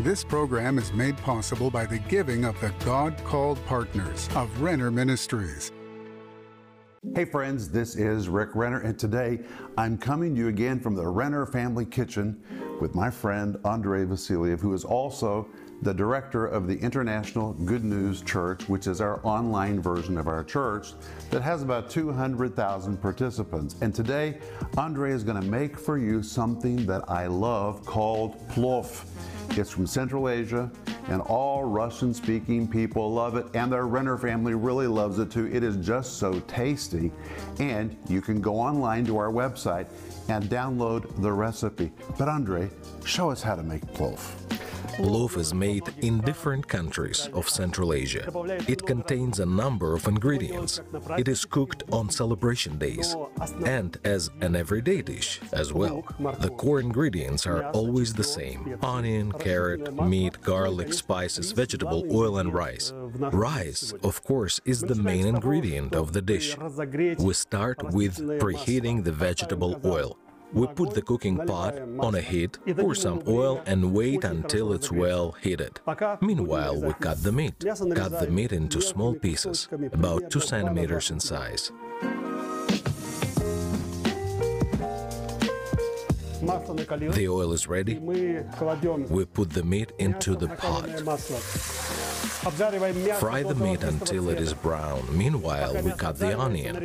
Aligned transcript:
This 0.00 0.24
program 0.24 0.78
is 0.78 0.90
made 0.94 1.18
possible 1.18 1.70
by 1.70 1.84
the 1.84 1.98
giving 1.98 2.46
of 2.46 2.58
the 2.60 2.72
God 2.82 3.14
called 3.24 3.64
partners 3.66 4.26
of 4.34 4.62
Renner 4.62 4.90
Ministries. 4.90 5.70
Hey 7.14 7.26
friends, 7.26 7.68
this 7.68 7.94
is 7.94 8.26
Rick 8.26 8.54
Renner, 8.54 8.80
and 8.80 8.98
today 8.98 9.40
I'm 9.76 9.98
coming 9.98 10.34
to 10.34 10.40
you 10.40 10.48
again 10.48 10.80
from 10.80 10.94
the 10.94 11.06
Renner 11.06 11.44
Family 11.44 11.84
Kitchen 11.84 12.42
with 12.80 12.94
my 12.94 13.10
friend 13.10 13.58
Andrei 13.66 14.04
Vasiliev, 14.04 14.60
who 14.60 14.72
is 14.72 14.82
also 14.82 15.46
the 15.82 15.92
director 15.92 16.46
of 16.46 16.66
the 16.66 16.78
International 16.78 17.52
Good 17.52 17.84
News 17.84 18.22
Church, 18.22 18.68
which 18.68 18.86
is 18.86 19.00
our 19.00 19.20
online 19.26 19.80
version 19.80 20.16
of 20.16 20.26
our 20.26 20.42
church 20.42 20.94
that 21.30 21.42
has 21.42 21.62
about 21.62 21.90
200,000 21.90 22.96
participants. 22.96 23.76
And 23.82 23.94
today, 23.94 24.38
Andrei 24.78 25.12
is 25.12 25.22
going 25.22 25.40
to 25.40 25.46
make 25.46 25.78
for 25.78 25.98
you 25.98 26.22
something 26.22 26.86
that 26.86 27.08
I 27.10 27.26
love 27.26 27.84
called 27.84 28.38
plov. 28.48 29.04
It's 29.54 29.70
from 29.70 29.86
Central 29.86 30.30
Asia, 30.30 30.70
and 31.08 31.20
all 31.20 31.64
Russian 31.64 32.14
speaking 32.14 32.66
people 32.66 33.12
love 33.12 33.36
it, 33.36 33.46
and 33.54 33.70
their 33.70 33.86
Renner 33.86 34.16
family 34.16 34.54
really 34.54 34.86
loves 34.86 35.18
it 35.18 35.30
too. 35.30 35.46
It 35.52 35.62
is 35.62 35.76
just 35.76 36.18
so 36.18 36.40
tasty. 36.40 37.12
And 37.58 37.94
you 38.08 38.22
can 38.22 38.40
go 38.40 38.54
online 38.54 39.04
to 39.06 39.18
our 39.18 39.30
website 39.30 39.88
and 40.28 40.44
download 40.44 41.20
the 41.20 41.30
recipe. 41.30 41.92
But 42.18 42.28
Andrei, 42.28 42.70
show 43.04 43.30
us 43.30 43.42
how 43.42 43.54
to 43.54 43.62
make 43.62 43.82
plov. 43.92 44.20
Plov 44.96 45.36
is 45.36 45.54
made 45.54 45.88
in 46.02 46.20
different 46.20 46.68
countries 46.68 47.28
of 47.32 47.48
Central 47.48 47.92
Asia. 47.92 48.24
It 48.68 48.84
contains 48.84 49.40
a 49.40 49.46
number 49.46 49.94
of 49.94 50.06
ingredients. 50.06 50.80
It 51.16 51.28
is 51.28 51.44
cooked 51.44 51.82
on 51.90 52.10
celebration 52.10 52.78
days 52.78 53.16
and 53.64 53.98
as 54.04 54.30
an 54.40 54.54
everyday 54.54 55.02
dish 55.02 55.40
as 55.52 55.72
well. 55.72 56.04
The 56.40 56.50
core 56.50 56.80
ingredients 56.80 57.46
are 57.46 57.64
always 57.70 58.12
the 58.12 58.24
same 58.24 58.78
onion, 58.82 59.32
carrot, 59.32 59.94
meat, 59.94 60.40
garlic, 60.42 60.92
spices, 60.92 61.52
vegetable 61.52 62.04
oil, 62.12 62.38
and 62.38 62.52
rice. 62.52 62.92
Rice, 62.94 63.92
of 64.02 64.22
course, 64.22 64.60
is 64.64 64.80
the 64.80 64.94
main 64.94 65.26
ingredient 65.26 65.94
of 65.94 66.12
the 66.12 66.22
dish. 66.22 66.56
We 67.18 67.34
start 67.34 67.92
with 67.92 68.18
preheating 68.40 69.04
the 69.04 69.12
vegetable 69.12 69.80
oil. 69.84 70.18
We 70.52 70.66
put 70.66 70.92
the 70.94 71.02
cooking 71.02 71.38
pot 71.46 71.78
on 71.98 72.14
a 72.14 72.20
heat, 72.20 72.58
pour 72.76 72.94
some 72.94 73.22
oil 73.26 73.62
and 73.64 73.92
wait 73.94 74.24
until 74.24 74.72
it's 74.72 74.92
well 74.92 75.32
heated. 75.32 75.80
Meanwhile, 76.20 76.80
we 76.80 76.92
cut 76.94 77.22
the 77.22 77.32
meat. 77.32 77.54
Cut 77.60 78.20
the 78.20 78.28
meat 78.30 78.52
into 78.52 78.80
small 78.82 79.14
pieces, 79.14 79.68
about 79.92 80.30
2 80.30 80.40
centimeters 80.40 81.10
in 81.10 81.20
size. 81.20 81.72
The 86.42 87.28
oil 87.30 87.52
is 87.52 87.68
ready. 87.68 87.98
We 87.98 89.24
put 89.24 89.50
the 89.50 89.62
meat 89.62 89.92
into 89.98 90.34
the 90.34 90.48
pot. 90.48 90.88
Fry 93.20 93.42
the 93.42 93.54
meat 93.54 93.84
until 93.84 94.28
it 94.28 94.40
is 94.40 94.52
brown. 94.52 95.06
Meanwhile, 95.16 95.82
we 95.82 95.92
cut 95.92 96.18
the 96.18 96.38
onion. 96.38 96.76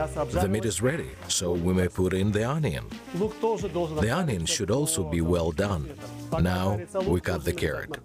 The 0.00 0.48
meat 0.48 0.64
is 0.64 0.80
ready, 0.80 1.10
so 1.28 1.52
we 1.52 1.74
may 1.74 1.88
put 1.88 2.14
in 2.14 2.32
the 2.32 2.48
onion. 2.48 2.86
The 3.12 4.10
onion 4.10 4.46
should 4.46 4.70
also 4.70 5.04
be 5.04 5.20
well 5.20 5.52
done. 5.52 5.94
Now 6.40 6.80
we 7.06 7.20
cut 7.20 7.44
the 7.44 7.52
carrot. 7.52 7.98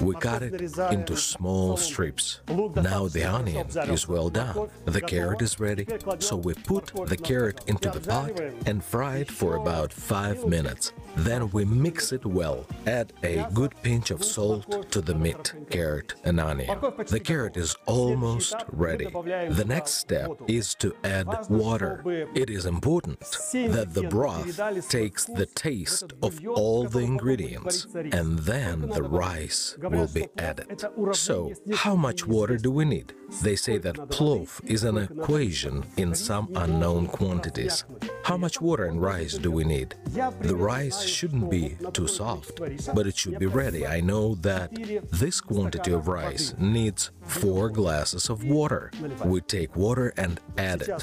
We 0.00 0.14
cut 0.16 0.42
it 0.42 0.60
into 0.90 1.16
small 1.16 1.76
strips. 1.76 2.40
Now 2.48 3.06
the 3.08 3.24
onion 3.24 3.68
is 3.68 4.08
well 4.08 4.30
done. 4.30 4.68
The 4.86 5.00
carrot 5.00 5.42
is 5.42 5.60
ready, 5.60 5.86
so 6.18 6.36
we 6.36 6.54
put 6.54 6.92
the 7.06 7.16
carrot 7.16 7.60
into 7.68 7.90
the 7.90 8.00
pot 8.00 8.40
and 8.66 8.82
fry 8.82 9.18
it 9.18 9.30
for 9.30 9.56
about 9.56 9.92
5 9.92 10.46
minutes. 10.46 10.92
Then 11.16 11.50
we 11.50 11.64
mix 11.64 12.12
it 12.12 12.24
well. 12.24 12.66
Add 12.86 13.12
a 13.22 13.46
good 13.52 13.74
pinch 13.82 14.10
of 14.10 14.24
salt 14.24 14.90
to 14.90 15.00
the 15.00 15.14
meat, 15.14 15.52
carrot 15.70 16.14
and 16.24 16.40
onion. 16.40 16.78
The 17.06 17.20
carrot 17.20 17.56
is 17.56 17.76
almost 17.86 18.54
ready. 18.72 19.06
The 19.06 19.64
next 19.66 19.94
step 19.94 20.30
is 20.48 20.74
to 20.76 20.94
add 21.04 21.27
water. 21.48 22.02
It 22.34 22.50
is 22.50 22.66
important 22.66 23.20
that 23.20 23.94
the 23.94 24.04
broth 24.04 24.88
takes 24.88 25.24
the 25.24 25.46
taste 25.46 26.12
of 26.22 26.40
all 26.46 26.84
the 26.84 27.00
ingredients 27.00 27.86
and 27.94 28.38
then 28.40 28.88
the 28.88 29.02
rice 29.02 29.76
will 29.80 30.08
be 30.08 30.26
added. 30.38 30.84
So, 31.12 31.52
how 31.74 31.94
much 31.94 32.26
water 32.26 32.56
do 32.56 32.70
we 32.70 32.84
need? 32.84 33.12
They 33.42 33.56
say 33.56 33.78
that 33.78 33.96
plov 33.96 34.60
is 34.64 34.84
an 34.84 34.98
equation 34.98 35.84
in 35.96 36.14
some 36.14 36.50
unknown 36.54 37.06
quantities. 37.06 37.84
How 38.24 38.36
much 38.36 38.60
water 38.60 38.84
and 38.84 39.00
rice 39.00 39.34
do 39.34 39.50
we 39.50 39.64
need? 39.64 39.94
The 40.40 40.56
rice 40.56 41.02
shouldn't 41.02 41.50
be 41.50 41.76
too 41.92 42.08
soft, 42.08 42.60
but 42.94 43.06
it 43.06 43.16
should 43.16 43.38
be 43.38 43.46
ready. 43.46 43.86
I 43.86 44.00
know 44.00 44.34
that 44.36 44.72
this 45.10 45.40
quantity 45.40 45.92
of 45.92 46.08
rice 46.08 46.54
needs 46.58 47.10
4 47.22 47.68
glasses 47.70 48.28
of 48.30 48.44
water. 48.44 48.90
We 49.24 49.40
take 49.42 49.76
water 49.76 50.12
and 50.16 50.40
add 50.56 50.82
it. 50.82 51.02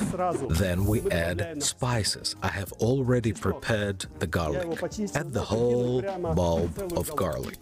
Then 0.49 0.85
we 0.85 1.09
add 1.11 1.61
spices. 1.63 2.35
I 2.41 2.49
have 2.49 2.71
already 2.73 3.33
prepared 3.33 4.05
the 4.19 4.27
garlic. 4.27 4.81
Add 5.15 5.31
the 5.31 5.43
whole 5.43 6.01
bulb 6.01 6.93
of 6.97 7.15
garlic. 7.15 7.61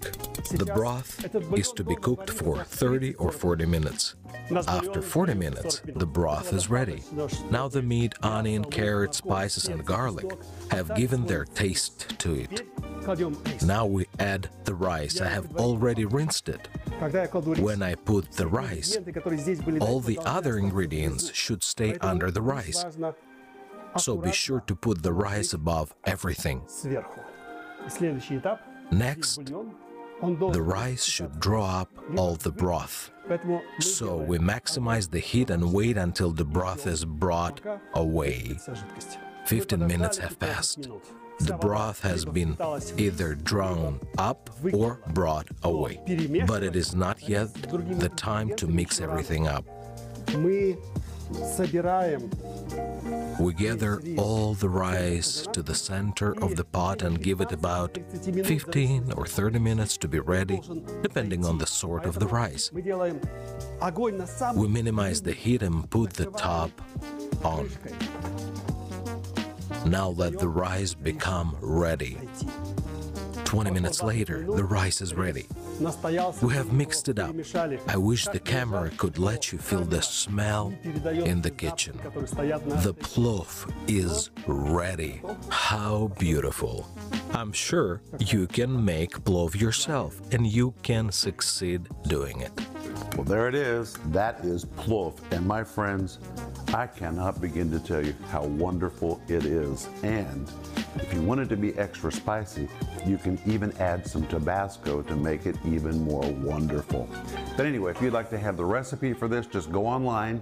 The 0.52 0.66
broth 0.66 1.24
is 1.54 1.72
to 1.74 1.84
be 1.84 1.96
cooked 1.96 2.30
for 2.30 2.64
30 2.64 3.16
or 3.16 3.32
40 3.32 3.66
minutes. 3.66 4.16
After 4.68 5.02
40 5.02 5.34
minutes, 5.36 5.82
the 5.86 6.06
broth 6.06 6.54
is 6.54 6.70
ready. 6.70 7.02
Now 7.50 7.68
the 7.68 7.82
meat, 7.82 8.14
onion, 8.22 8.66
carrot, 8.66 9.16
spices 9.16 9.68
and 9.68 9.86
garlic 9.86 10.32
have 10.70 10.96
given 10.96 11.26
their 11.26 11.46
taste 11.46 12.20
to 12.20 12.36
it. 12.36 12.68
Now 13.64 13.86
we 13.86 14.08
add 14.20 14.50
the 14.66 14.76
rice. 14.76 15.22
I 15.22 15.30
have 15.30 15.56
already 15.56 16.06
rinsed 16.06 16.50
it. 16.50 16.68
When 17.60 17.82
I 17.82 17.96
put 17.96 18.32
the 18.32 18.48
rice, 18.48 18.98
all 19.80 20.00
the 20.00 20.20
other 20.26 20.58
ingredients 20.58 21.34
should 21.34 21.64
stay 21.64 21.98
under 22.02 22.32
the 22.32 22.42
rice. 22.42 22.86
So 23.98 24.18
be 24.18 24.32
sure 24.32 24.62
to 24.62 24.76
put 24.76 25.04
the 25.04 25.14
rice 25.14 25.54
above 25.54 25.94
everything. 26.06 26.64
Next, 28.92 29.46
the 29.46 30.62
rice 30.62 31.06
should 31.06 31.40
draw 31.40 31.82
up 31.82 31.90
all 32.18 32.36
the 32.36 32.52
broth. 32.52 33.12
So 33.80 34.18
we 34.18 34.38
maximize 34.38 35.10
the 35.10 35.20
heat 35.20 35.50
and 35.50 35.74
wait 35.74 35.98
until 35.98 36.32
the 36.32 36.46
broth 36.46 36.88
is 36.88 37.06
brought 37.06 37.62
away. 37.94 38.58
15 39.46 39.88
minutes 39.88 40.18
have 40.18 40.38
passed. 40.40 40.90
The 41.40 41.54
broth 41.54 42.02
has 42.02 42.26
been 42.26 42.58
either 42.98 43.36
drawn 43.36 44.00
up 44.18 44.50
or 44.74 45.00
brought 45.14 45.48
away, 45.64 46.00
but 46.48 46.64
it 46.64 46.76
is 46.76 46.96
not 46.96 47.28
yet 47.28 47.54
the 47.54 48.10
time 48.16 48.56
to 48.56 48.68
mix 48.68 49.02
everything 49.02 49.48
up. 49.48 49.66
We 53.40 53.54
gather 53.54 54.02
all 54.18 54.54
the 54.54 54.70
rice 54.70 55.48
to 55.54 55.62
the 55.62 55.76
center 55.76 56.34
of 56.42 56.56
the 56.56 56.64
pot 56.64 57.02
and 57.02 57.22
give 57.22 57.42
it 57.42 57.52
about 57.52 57.98
15 58.44 59.14
or 59.14 59.26
30 59.26 59.60
minutes 59.60 59.98
to 59.98 60.08
be 60.08 60.20
ready, 60.20 60.62
depending 61.02 61.46
on 61.46 61.58
the 61.58 61.68
sort 61.68 62.06
of 62.06 62.20
the 62.20 62.28
rice. 62.28 62.72
We 62.72 64.68
minimize 64.68 65.22
the 65.22 65.34
heat 65.34 65.64
and 65.64 65.90
put 65.90 66.14
the 66.14 66.26
top 66.32 66.72
on. 67.44 67.70
Now 69.86 70.10
let 70.10 70.40
the 70.40 70.48
rice 70.48 70.94
become 70.94 71.58
ready. 71.62 72.18
20 73.54 73.70
minutes 73.70 74.02
later, 74.02 74.48
the 74.56 74.64
rice 74.64 75.00
is 75.00 75.14
ready. 75.14 75.46
We 76.42 76.54
have 76.56 76.74
mixed 76.74 77.08
it 77.08 77.20
up. 77.20 77.36
I 77.88 77.98
wish 77.98 78.26
the 78.26 78.40
camera 78.40 78.90
could 78.98 79.20
let 79.20 79.52
you 79.52 79.60
feel 79.60 79.86
the 79.86 80.02
smell 80.02 80.74
in 80.84 81.40
the 81.40 81.52
kitchen. 81.52 81.96
The 82.88 82.96
plov 82.96 83.72
is 83.88 84.32
ready. 84.48 85.22
How 85.50 86.08
beautiful. 86.18 86.90
I'm 87.32 87.52
sure 87.52 88.02
you 88.18 88.48
can 88.48 88.84
make 88.84 89.12
plov 89.24 89.54
yourself 89.54 90.20
and 90.32 90.48
you 90.48 90.74
can 90.82 91.12
succeed 91.12 91.88
doing 92.08 92.42
it. 92.42 92.52
Well, 93.16 93.24
there 93.24 93.48
it 93.48 93.56
is. 93.56 93.94
That 94.08 94.44
is 94.44 94.66
plov. 94.66 95.20
And 95.32 95.46
my 95.46 95.64
friends, 95.64 96.20
I 96.74 96.88
cannot 96.88 97.40
begin 97.40 97.70
to 97.72 97.80
tell 97.80 98.04
you 98.04 98.16
how 98.30 98.44
wonderful 98.44 99.22
it 99.28 99.46
is. 99.46 99.88
And 100.02 100.52
if 100.96 101.14
you 101.14 101.22
want 101.22 101.42
it 101.42 101.50
to 101.50 101.58
be 101.58 101.78
extra 101.78 102.12
spicy, 102.12 102.68
you 103.06 103.18
can 103.18 103.40
even 103.46 103.72
add 103.78 104.08
some 104.08 104.26
Tabasco 104.28 105.02
to 105.04 105.16
make 105.16 105.46
it 105.46 105.56
even 105.66 106.04
more 106.04 106.26
wonderful. 106.32 107.08
But 107.56 107.66
anyway, 107.66 107.92
if 107.92 108.02
you'd 108.02 108.14
like 108.14 108.30
to 108.32 108.40
have 108.40 108.58
the 108.58 108.66
recipe 108.66 109.14
for 109.14 109.28
this, 109.28 109.46
just 109.46 109.72
go 109.72 109.86
online. 109.86 110.42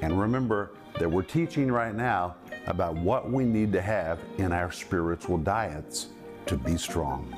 And 0.00 0.20
remember 0.20 0.70
that 0.98 1.10
we're 1.10 1.22
teaching 1.22 1.70
right 1.70 1.94
now 1.94 2.36
about 2.66 2.96
what 2.96 3.30
we 3.30 3.44
need 3.44 3.72
to 3.72 3.80
have 3.80 4.18
in 4.38 4.52
our 4.52 4.70
spiritual 4.72 5.38
diets 5.38 6.08
to 6.46 6.56
be 6.56 6.76
strong. 6.76 7.34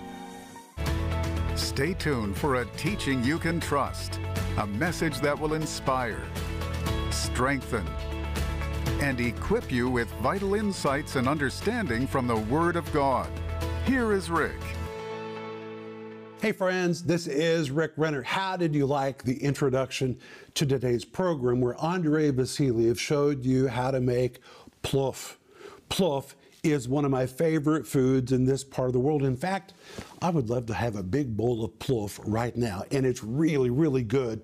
Stay 1.57 1.95
tuned 1.95 2.37
for 2.37 2.57
a 2.57 2.65
teaching 2.77 3.23
you 3.23 3.39
can 3.39 3.61
trust, 3.61 4.19
a 4.59 4.67
message 4.67 5.21
that 5.21 5.39
will 5.39 5.55
inspire, 5.55 6.23
strengthen, 7.11 7.87
and 9.01 9.21
equip 9.21 9.71
you 9.71 9.89
with 9.89 10.11
vital 10.23 10.55
insights 10.55 11.17
and 11.17 11.29
understanding 11.29 12.07
from 12.07 12.27
the 12.27 12.37
Word 12.37 12.77
of 12.77 12.91
God. 12.93 13.31
Here 13.87 14.13
is 14.13 14.31
Rick. 14.31 14.61
Hey, 16.43 16.53
friends, 16.53 17.03
this 17.03 17.27
is 17.27 17.71
Rick 17.71 17.93
Renner. 17.97 18.23
How 18.23 18.57
did 18.57 18.75
you 18.75 18.87
like 18.87 19.23
the 19.23 19.43
introduction 19.43 20.19
to 20.55 20.67
today's 20.67 21.05
program 21.05 21.61
where 21.61 21.83
Andrei 21.83 22.31
Vasiliev 22.31 22.99
showed 22.99 23.45
you 23.45 23.69
how 23.69 23.91
to 23.91 24.01
make 24.01 24.41
plov? 24.83 25.37
Plov 25.89 26.35
is 26.63 26.89
one 26.89 27.05
of 27.05 27.11
my 27.11 27.27
favorite 27.27 27.87
foods 27.87 28.33
in 28.33 28.45
this 28.45 28.65
part 28.65 28.89
of 28.89 28.93
the 28.93 29.01
world. 29.01 29.23
In 29.23 29.37
fact, 29.37 29.75
I 30.23 30.29
would 30.29 30.51
love 30.51 30.67
to 30.67 30.75
have 30.75 30.97
a 30.97 31.03
big 31.03 31.37
bowl 31.37 31.65
of 31.65 31.73
plov 31.79 32.21
right 32.25 32.55
now. 32.55 32.85
And 32.91 33.07
it's 33.07 33.25
really, 33.25 33.71
really 33.71 34.03
good 34.03 34.43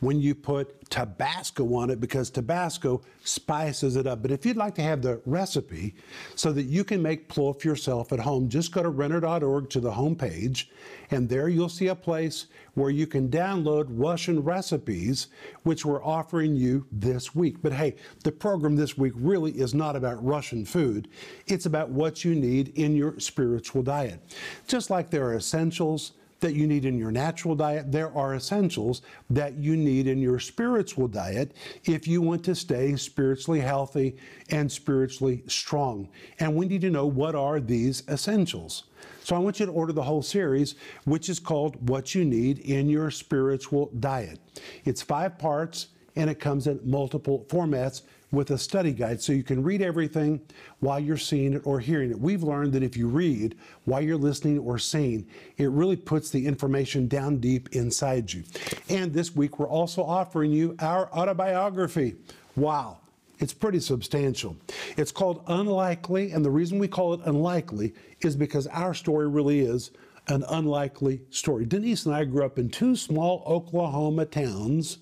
when 0.00 0.20
you 0.20 0.34
put 0.34 0.88
Tabasco 0.88 1.74
on 1.74 1.90
it 1.90 2.00
because 2.00 2.30
Tabasco 2.30 3.02
spices 3.24 3.96
it 3.96 4.06
up. 4.06 4.22
But 4.22 4.30
if 4.30 4.46
you'd 4.46 4.56
like 4.56 4.76
to 4.76 4.82
have 4.82 5.02
the 5.02 5.20
recipe 5.26 5.94
so 6.36 6.52
that 6.52 6.64
you 6.64 6.84
can 6.84 7.02
make 7.02 7.28
plov 7.28 7.64
yourself 7.64 8.12
at 8.12 8.20
home, 8.20 8.48
just 8.48 8.70
go 8.70 8.82
to 8.82 8.88
renner.org 8.88 9.68
to 9.70 9.80
the 9.80 9.90
homepage. 9.90 10.66
and 11.10 11.28
there 11.28 11.48
you'll 11.48 11.68
see 11.68 11.88
a 11.88 11.94
place 11.94 12.46
where 12.74 12.90
you 12.90 13.06
can 13.06 13.28
download 13.28 13.86
Russian 13.88 14.42
recipes, 14.42 15.28
which 15.62 15.84
we're 15.84 16.04
offering 16.04 16.54
you 16.54 16.86
this 16.92 17.34
week. 17.34 17.62
But 17.62 17.72
hey, 17.72 17.96
the 18.22 18.32
program 18.32 18.76
this 18.76 18.98
week 18.98 19.14
really 19.16 19.52
is 19.52 19.72
not 19.72 19.96
about 19.96 20.24
Russian 20.24 20.64
food. 20.64 21.08
It's 21.46 21.66
about 21.66 21.88
what 21.88 22.24
you 22.24 22.34
need 22.34 22.68
in 22.76 22.94
your 22.94 23.18
spiritual 23.18 23.82
diet. 23.82 24.20
Just 24.66 24.90
like 24.90 25.10
there 25.16 25.24
are 25.24 25.34
essentials 25.36 26.12
that 26.40 26.52
you 26.52 26.66
need 26.66 26.84
in 26.84 26.98
your 26.98 27.10
natural 27.10 27.54
diet, 27.54 27.90
there 27.90 28.14
are 28.14 28.34
essentials 28.34 29.00
that 29.30 29.54
you 29.54 29.74
need 29.74 30.06
in 30.06 30.20
your 30.20 30.38
spiritual 30.38 31.08
diet 31.08 31.56
if 31.84 32.06
you 32.06 32.20
want 32.20 32.44
to 32.44 32.54
stay 32.54 32.94
spiritually 32.96 33.60
healthy 33.60 34.14
and 34.50 34.70
spiritually 34.70 35.42
strong. 35.46 36.06
And 36.38 36.54
we 36.54 36.66
need 36.66 36.82
to 36.82 36.90
know 36.90 37.06
what 37.06 37.34
are 37.34 37.60
these 37.60 38.02
essentials. 38.10 38.84
So 39.24 39.34
I 39.34 39.38
want 39.38 39.58
you 39.58 39.64
to 39.64 39.72
order 39.72 39.94
the 39.94 40.02
whole 40.02 40.20
series, 40.20 40.74
which 41.04 41.30
is 41.30 41.40
called 41.40 41.88
What 41.88 42.14
You 42.14 42.26
Need 42.26 42.58
in 42.58 42.90
Your 42.90 43.10
Spiritual 43.10 43.90
Diet. 43.98 44.38
It's 44.84 45.00
five 45.00 45.38
parts 45.38 45.86
and 46.14 46.28
it 46.28 46.38
comes 46.38 46.66
in 46.66 46.78
multiple 46.84 47.46
formats 47.48 48.02
with 48.32 48.50
a 48.50 48.58
study 48.58 48.92
guide 48.92 49.20
so 49.20 49.32
you 49.32 49.42
can 49.42 49.62
read 49.62 49.80
everything 49.80 50.40
while 50.80 50.98
you're 50.98 51.16
seeing 51.16 51.54
it 51.54 51.62
or 51.64 51.78
hearing 51.80 52.10
it. 52.10 52.18
We've 52.18 52.42
learned 52.42 52.72
that 52.72 52.82
if 52.82 52.96
you 52.96 53.08
read 53.08 53.56
while 53.84 54.00
you're 54.00 54.16
listening 54.16 54.58
or 54.58 54.78
seeing, 54.78 55.26
it 55.56 55.70
really 55.70 55.96
puts 55.96 56.30
the 56.30 56.44
information 56.46 57.08
down 57.08 57.38
deep 57.38 57.68
inside 57.72 58.32
you. 58.32 58.42
And 58.88 59.12
this 59.12 59.34
week, 59.34 59.58
we're 59.58 59.68
also 59.68 60.02
offering 60.02 60.52
you 60.52 60.74
our 60.80 61.10
autobiography. 61.12 62.16
Wow. 62.56 62.98
It's 63.38 63.52
pretty 63.52 63.80
substantial. 63.80 64.56
It's 64.96 65.12
called 65.12 65.44
Unlikely, 65.46 66.32
and 66.32 66.42
the 66.42 66.50
reason 66.50 66.78
we 66.78 66.88
call 66.88 67.12
it 67.14 67.20
unlikely 67.26 67.92
is 68.22 68.34
because 68.34 68.66
our 68.68 68.94
story 68.94 69.28
really 69.28 69.60
is 69.60 69.90
an 70.28 70.42
unlikely 70.48 71.20
story. 71.30 71.66
Denise 71.66 72.06
and 72.06 72.14
I 72.14 72.24
grew 72.24 72.44
up 72.44 72.58
in 72.58 72.70
two 72.70 72.96
small 72.96 73.42
Oklahoma 73.46 74.24
towns 74.24 74.98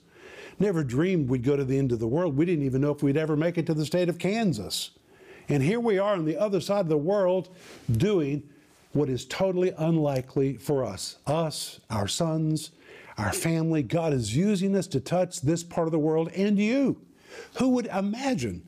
Never 0.59 0.85
dreamed 0.85 1.29
we'd 1.29 1.43
go 1.43 1.57
to 1.57 1.65
the 1.65 1.79
end 1.79 1.93
of 1.93 1.99
the 1.99 2.07
world. 2.07 2.37
We 2.37 2.45
didn't 2.45 2.65
even 2.65 2.81
know 2.81 2.93
if 2.93 3.03
we'd 3.03 3.17
ever 3.17 3.37
make 3.37 3.59
it 3.59 3.67
to 3.67 3.75
the 3.75 3.87
state 3.87 4.09
of 4.09 4.19
Kansas. 4.19 4.91
And 5.49 5.63
here 5.63 5.81
we 5.81 5.99
are 5.99 6.15
on 6.15 6.25
the 6.25 6.37
other 6.37 6.61
side 6.61 6.81
of 6.81 6.89
the 6.89 6.97
world 6.97 7.49
doing 7.91 8.43
what 8.93 9.09
is 9.09 9.25
totally 9.25 9.73
unlikely 9.77 10.57
for 10.57 10.85
us. 10.85 11.19
Us, 11.27 11.81
our 11.91 12.09
sons, 12.09 12.71
our 13.19 13.33
family. 13.33 13.83
God 13.83 14.13
is 14.13 14.37
using 14.37 14.77
us 14.77 14.87
to 14.89 15.01
touch 15.01 15.41
this 15.41 15.63
part 15.63 15.87
of 15.87 15.93
the 15.93 15.99
world 15.99 16.31
and 16.35 16.59
you. 16.59 17.01
Who 17.59 17.71
would 17.71 17.87
imagine 17.87 18.63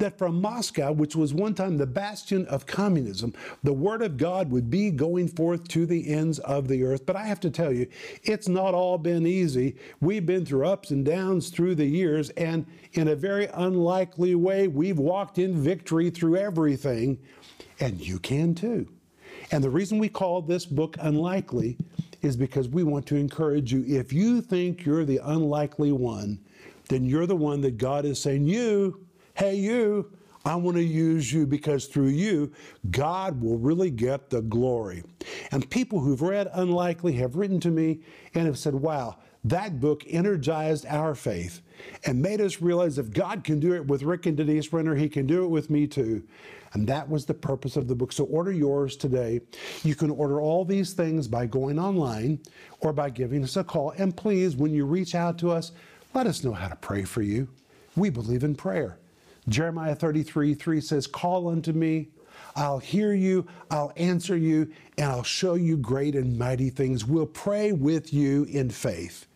that 0.00 0.18
from 0.18 0.40
Moscow, 0.40 0.92
which 0.92 1.14
was 1.14 1.32
one 1.32 1.54
time 1.54 1.76
the 1.78 1.86
bastion 1.86 2.46
of 2.46 2.66
communism, 2.66 3.32
the 3.62 3.72
Word 3.72 4.02
of 4.02 4.16
God 4.16 4.50
would 4.50 4.70
be 4.70 4.90
going 4.90 5.28
forth 5.28 5.68
to 5.68 5.86
the 5.86 6.08
ends 6.08 6.38
of 6.40 6.68
the 6.68 6.82
earth. 6.82 7.06
But 7.06 7.16
I 7.16 7.24
have 7.24 7.40
to 7.40 7.50
tell 7.50 7.72
you, 7.72 7.86
it's 8.22 8.48
not 8.48 8.74
all 8.74 8.98
been 8.98 9.26
easy. 9.26 9.76
We've 10.00 10.26
been 10.26 10.44
through 10.44 10.66
ups 10.66 10.90
and 10.90 11.04
downs 11.04 11.50
through 11.50 11.76
the 11.76 11.86
years, 11.86 12.30
and 12.30 12.66
in 12.92 13.08
a 13.08 13.16
very 13.16 13.46
unlikely 13.54 14.34
way, 14.34 14.68
we've 14.68 14.98
walked 14.98 15.38
in 15.38 15.62
victory 15.62 16.10
through 16.10 16.36
everything, 16.36 17.18
and 17.78 18.00
you 18.00 18.18
can 18.18 18.54
too. 18.54 18.88
And 19.52 19.62
the 19.62 19.70
reason 19.70 19.98
we 19.98 20.08
call 20.08 20.42
this 20.42 20.66
book 20.66 20.96
unlikely 21.00 21.76
is 22.22 22.36
because 22.36 22.68
we 22.68 22.82
want 22.82 23.06
to 23.06 23.16
encourage 23.16 23.72
you. 23.72 23.84
If 23.86 24.12
you 24.12 24.40
think 24.40 24.84
you're 24.84 25.04
the 25.04 25.20
unlikely 25.22 25.92
one, 25.92 26.38
then 26.88 27.04
you're 27.04 27.26
the 27.26 27.36
one 27.36 27.60
that 27.62 27.78
God 27.78 28.04
is 28.04 28.20
saying, 28.20 28.46
You, 28.46 29.06
hey, 29.40 29.54
you, 29.54 30.12
I 30.44 30.54
want 30.54 30.76
to 30.76 30.82
use 30.82 31.32
you 31.32 31.46
because 31.46 31.86
through 31.86 32.08
you, 32.08 32.52
God 32.90 33.40
will 33.40 33.56
really 33.56 33.90
get 33.90 34.28
the 34.28 34.42
glory. 34.42 35.02
And 35.50 35.68
people 35.70 35.98
who've 35.98 36.20
read 36.20 36.50
Unlikely 36.52 37.14
have 37.14 37.36
written 37.36 37.58
to 37.60 37.70
me 37.70 38.00
and 38.34 38.44
have 38.44 38.58
said, 38.58 38.74
wow, 38.74 39.16
that 39.44 39.80
book 39.80 40.04
energized 40.06 40.84
our 40.84 41.14
faith 41.14 41.62
and 42.04 42.20
made 42.20 42.42
us 42.42 42.60
realize 42.60 42.98
if 42.98 43.10
God 43.12 43.42
can 43.42 43.58
do 43.58 43.72
it 43.72 43.86
with 43.86 44.02
Rick 44.02 44.26
and 44.26 44.36
Denise 44.36 44.70
Renner, 44.74 44.94
He 44.94 45.08
can 45.08 45.26
do 45.26 45.42
it 45.42 45.48
with 45.48 45.70
me 45.70 45.86
too. 45.86 46.22
And 46.74 46.86
that 46.88 47.08
was 47.08 47.24
the 47.24 47.32
purpose 47.32 47.76
of 47.76 47.88
the 47.88 47.94
book. 47.94 48.12
So 48.12 48.24
order 48.24 48.52
yours 48.52 48.94
today. 48.94 49.40
You 49.82 49.94
can 49.94 50.10
order 50.10 50.38
all 50.42 50.66
these 50.66 50.92
things 50.92 51.28
by 51.28 51.46
going 51.46 51.78
online 51.78 52.40
or 52.80 52.92
by 52.92 53.08
giving 53.08 53.42
us 53.42 53.56
a 53.56 53.64
call. 53.64 53.94
And 53.96 54.14
please, 54.14 54.54
when 54.54 54.74
you 54.74 54.84
reach 54.84 55.14
out 55.14 55.38
to 55.38 55.50
us, 55.50 55.72
let 56.12 56.26
us 56.26 56.44
know 56.44 56.52
how 56.52 56.68
to 56.68 56.76
pray 56.76 57.04
for 57.04 57.22
you. 57.22 57.48
We 57.96 58.10
believe 58.10 58.44
in 58.44 58.54
prayer. 58.54 58.98
Jeremiah 59.48 59.94
33 59.94 60.54
3 60.54 60.80
says, 60.80 61.06
Call 61.06 61.48
unto 61.48 61.72
me, 61.72 62.08
I'll 62.56 62.78
hear 62.78 63.12
you, 63.14 63.46
I'll 63.70 63.92
answer 63.96 64.36
you, 64.36 64.70
and 64.98 65.10
I'll 65.10 65.22
show 65.22 65.54
you 65.54 65.76
great 65.76 66.14
and 66.14 66.38
mighty 66.38 66.70
things. 66.70 67.04
We'll 67.04 67.26
pray 67.26 67.72
with 67.72 68.12
you 68.12 68.44
in 68.44 68.70
faith. 68.70 69.26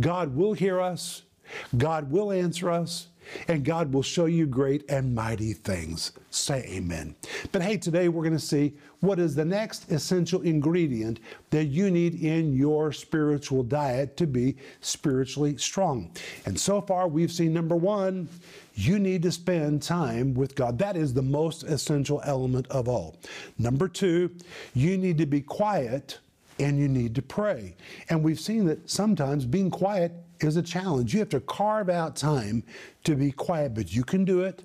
God 0.00 0.34
will 0.34 0.54
hear 0.54 0.80
us, 0.80 1.22
God 1.76 2.10
will 2.10 2.32
answer 2.32 2.70
us, 2.70 3.08
and 3.48 3.64
God 3.64 3.92
will 3.92 4.02
show 4.02 4.26
you 4.26 4.46
great 4.46 4.84
and 4.88 5.14
mighty 5.14 5.52
things. 5.52 6.12
Say 6.30 6.64
amen. 6.68 7.14
But 7.52 7.62
hey, 7.62 7.76
today 7.76 8.08
we're 8.08 8.22
going 8.22 8.32
to 8.32 8.38
see 8.38 8.74
what 9.00 9.18
is 9.18 9.34
the 9.34 9.44
next 9.44 9.90
essential 9.90 10.42
ingredient 10.42 11.20
that 11.50 11.66
you 11.66 11.90
need 11.90 12.22
in 12.22 12.52
your 12.52 12.92
spiritual 12.92 13.62
diet 13.62 14.16
to 14.16 14.26
be 14.26 14.56
spiritually 14.80 15.56
strong. 15.56 16.10
And 16.46 16.58
so 16.58 16.80
far, 16.80 17.08
we've 17.08 17.32
seen 17.32 17.52
number 17.52 17.76
one, 17.76 18.28
you 18.74 18.98
need 18.98 19.22
to 19.22 19.32
spend 19.32 19.82
time 19.82 20.34
with 20.34 20.54
God. 20.54 20.78
That 20.78 20.96
is 20.96 21.14
the 21.14 21.22
most 21.22 21.64
essential 21.64 22.20
element 22.24 22.66
of 22.68 22.88
all. 22.88 23.16
Number 23.58 23.88
two, 23.88 24.30
you 24.74 24.96
need 24.96 25.18
to 25.18 25.26
be 25.26 25.40
quiet 25.40 26.18
and 26.60 26.78
you 26.78 26.88
need 26.88 27.14
to 27.14 27.22
pray. 27.22 27.74
And 28.08 28.22
we've 28.22 28.40
seen 28.40 28.66
that 28.66 28.88
sometimes 28.90 29.44
being 29.44 29.70
quiet 29.70 30.12
is 30.44 30.56
a 30.56 30.62
challenge. 30.62 31.12
You 31.12 31.20
have 31.20 31.28
to 31.30 31.40
carve 31.40 31.88
out 31.88 32.16
time 32.16 32.62
to 33.04 33.14
be 33.14 33.32
quiet, 33.32 33.74
but 33.74 33.92
you 33.92 34.04
can 34.04 34.24
do 34.24 34.42
it. 34.42 34.64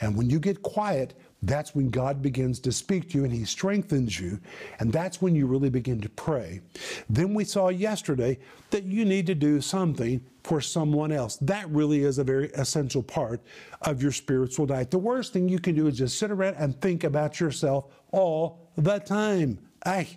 And 0.00 0.16
when 0.16 0.30
you 0.30 0.38
get 0.38 0.62
quiet, 0.62 1.14
that's 1.42 1.74
when 1.74 1.90
God 1.90 2.22
begins 2.22 2.58
to 2.60 2.72
speak 2.72 3.10
to 3.10 3.18
you 3.18 3.24
and 3.24 3.32
He 3.32 3.44
strengthens 3.44 4.18
you. 4.18 4.40
And 4.78 4.92
that's 4.92 5.20
when 5.20 5.34
you 5.34 5.46
really 5.46 5.68
begin 5.68 6.00
to 6.00 6.08
pray. 6.08 6.60
Then 7.08 7.34
we 7.34 7.44
saw 7.44 7.68
yesterday 7.68 8.38
that 8.70 8.84
you 8.84 9.04
need 9.04 9.26
to 9.26 9.34
do 9.34 9.60
something 9.60 10.24
for 10.42 10.60
someone 10.60 11.12
else. 11.12 11.36
That 11.36 11.68
really 11.70 12.04
is 12.04 12.18
a 12.18 12.24
very 12.24 12.48
essential 12.50 13.02
part 13.02 13.42
of 13.82 14.02
your 14.02 14.12
spiritual 14.12 14.66
diet. 14.66 14.90
The 14.90 14.98
worst 14.98 15.32
thing 15.32 15.48
you 15.48 15.58
can 15.58 15.74
do 15.74 15.86
is 15.86 15.98
just 15.98 16.18
sit 16.18 16.30
around 16.30 16.56
and 16.56 16.80
think 16.80 17.04
about 17.04 17.40
yourself 17.40 17.86
all 18.12 18.70
the 18.76 18.98
time. 18.98 19.58
I 19.84 20.08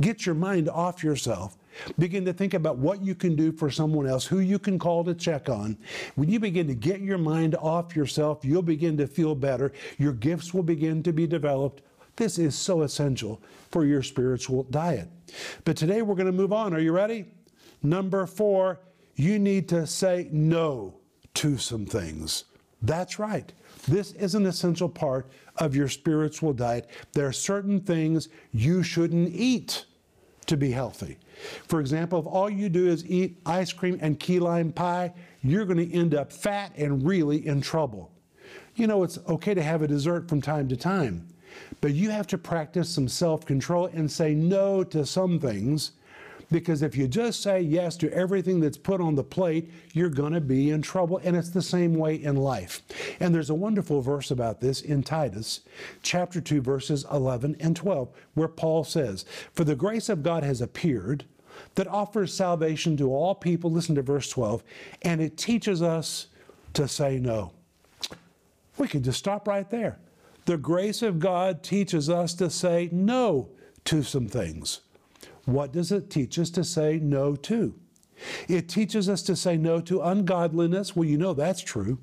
get 0.00 0.26
your 0.26 0.34
mind 0.34 0.68
off 0.68 1.02
yourself 1.02 1.56
Begin 1.98 2.24
to 2.24 2.32
think 2.32 2.54
about 2.54 2.78
what 2.78 3.02
you 3.04 3.14
can 3.14 3.36
do 3.36 3.52
for 3.52 3.70
someone 3.70 4.06
else, 4.06 4.24
who 4.24 4.40
you 4.40 4.58
can 4.58 4.78
call 4.78 5.04
to 5.04 5.14
check 5.14 5.48
on. 5.48 5.78
When 6.14 6.28
you 6.28 6.40
begin 6.40 6.66
to 6.68 6.74
get 6.74 7.00
your 7.00 7.18
mind 7.18 7.54
off 7.56 7.96
yourself, 7.96 8.44
you'll 8.44 8.62
begin 8.62 8.96
to 8.98 9.06
feel 9.06 9.34
better. 9.34 9.72
Your 9.98 10.12
gifts 10.12 10.54
will 10.54 10.62
begin 10.62 11.02
to 11.02 11.12
be 11.12 11.26
developed. 11.26 11.82
This 12.16 12.38
is 12.38 12.54
so 12.54 12.82
essential 12.82 13.42
for 13.70 13.84
your 13.84 14.02
spiritual 14.02 14.64
diet. 14.64 15.08
But 15.64 15.76
today 15.76 16.02
we're 16.02 16.14
going 16.14 16.26
to 16.26 16.32
move 16.32 16.52
on. 16.52 16.72
Are 16.72 16.80
you 16.80 16.92
ready? 16.92 17.26
Number 17.82 18.26
four, 18.26 18.80
you 19.16 19.38
need 19.38 19.68
to 19.68 19.86
say 19.86 20.28
no 20.32 20.94
to 21.34 21.58
some 21.58 21.84
things. 21.84 22.44
That's 22.82 23.18
right. 23.18 23.52
This 23.88 24.12
is 24.12 24.34
an 24.34 24.46
essential 24.46 24.88
part 24.88 25.28
of 25.56 25.74
your 25.74 25.88
spiritual 25.88 26.52
diet. 26.52 26.90
There 27.12 27.26
are 27.26 27.32
certain 27.32 27.80
things 27.80 28.28
you 28.52 28.82
shouldn't 28.82 29.28
eat 29.34 29.84
to 30.46 30.56
be 30.56 30.70
healthy. 30.70 31.18
For 31.66 31.80
example, 31.80 32.20
if 32.20 32.26
all 32.26 32.48
you 32.48 32.68
do 32.68 32.88
is 32.88 33.04
eat 33.06 33.38
ice 33.44 33.72
cream 33.72 33.98
and 34.00 34.18
key 34.18 34.38
lime 34.38 34.72
pie, 34.72 35.12
you're 35.42 35.64
going 35.64 35.78
to 35.78 35.94
end 35.94 36.14
up 36.14 36.32
fat 36.32 36.72
and 36.76 37.06
really 37.06 37.46
in 37.46 37.60
trouble. 37.60 38.10
You 38.74 38.86
know, 38.86 39.02
it's 39.02 39.18
okay 39.28 39.54
to 39.54 39.62
have 39.62 39.82
a 39.82 39.88
dessert 39.88 40.28
from 40.28 40.40
time 40.40 40.68
to 40.68 40.76
time, 40.76 41.28
but 41.80 41.94
you 41.94 42.10
have 42.10 42.26
to 42.28 42.38
practice 42.38 42.88
some 42.88 43.08
self 43.08 43.46
control 43.46 43.86
and 43.86 44.10
say 44.10 44.34
no 44.34 44.84
to 44.84 45.06
some 45.06 45.38
things 45.38 45.92
Because 46.50 46.82
if 46.82 46.96
you 46.96 47.08
just 47.08 47.42
say 47.42 47.60
yes 47.60 47.96
to 47.96 48.12
everything 48.12 48.60
that's 48.60 48.78
put 48.78 49.00
on 49.00 49.16
the 49.16 49.24
plate, 49.24 49.70
you're 49.92 50.08
going 50.08 50.32
to 50.32 50.40
be 50.40 50.70
in 50.70 50.80
trouble. 50.80 51.20
And 51.24 51.36
it's 51.36 51.50
the 51.50 51.62
same 51.62 51.94
way 51.94 52.14
in 52.14 52.36
life. 52.36 52.82
And 53.18 53.34
there's 53.34 53.50
a 53.50 53.54
wonderful 53.54 54.00
verse 54.00 54.30
about 54.30 54.60
this 54.60 54.80
in 54.80 55.02
Titus, 55.02 55.60
chapter 56.02 56.40
2, 56.40 56.60
verses 56.60 57.04
11 57.10 57.56
and 57.58 57.74
12, 57.74 58.08
where 58.34 58.48
Paul 58.48 58.84
says, 58.84 59.24
For 59.52 59.64
the 59.64 59.74
grace 59.74 60.08
of 60.08 60.22
God 60.22 60.44
has 60.44 60.60
appeared 60.60 61.24
that 61.74 61.88
offers 61.88 62.32
salvation 62.32 62.96
to 62.98 63.12
all 63.12 63.34
people. 63.34 63.70
Listen 63.70 63.94
to 63.96 64.02
verse 64.02 64.28
12. 64.30 64.62
And 65.02 65.20
it 65.20 65.36
teaches 65.36 65.82
us 65.82 66.28
to 66.74 66.86
say 66.86 67.18
no. 67.18 67.52
We 68.78 68.88
could 68.88 69.04
just 69.04 69.18
stop 69.18 69.48
right 69.48 69.68
there. 69.68 69.98
The 70.44 70.58
grace 70.58 71.02
of 71.02 71.18
God 71.18 71.62
teaches 71.62 72.08
us 72.08 72.34
to 72.34 72.50
say 72.50 72.88
no 72.92 73.48
to 73.86 74.02
some 74.02 74.28
things. 74.28 74.80
What 75.46 75.72
does 75.72 75.90
it 75.90 76.10
teach 76.10 76.38
us 76.38 76.50
to 76.50 76.64
say 76.64 76.98
no 76.98 77.34
to? 77.36 77.74
It 78.48 78.68
teaches 78.68 79.08
us 79.08 79.22
to 79.22 79.36
say 79.36 79.56
no 79.56 79.80
to 79.82 80.02
ungodliness. 80.02 80.94
Well, 80.94 81.08
you 81.08 81.18
know 81.18 81.34
that's 81.34 81.62
true. 81.62 81.98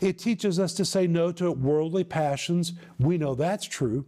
It 0.00 0.18
teaches 0.18 0.58
us 0.58 0.72
to 0.74 0.84
say 0.84 1.06
no 1.06 1.32
to 1.32 1.52
worldly 1.52 2.04
passions. 2.04 2.72
We 2.98 3.18
know 3.18 3.34
that's 3.34 3.66
true. 3.66 4.06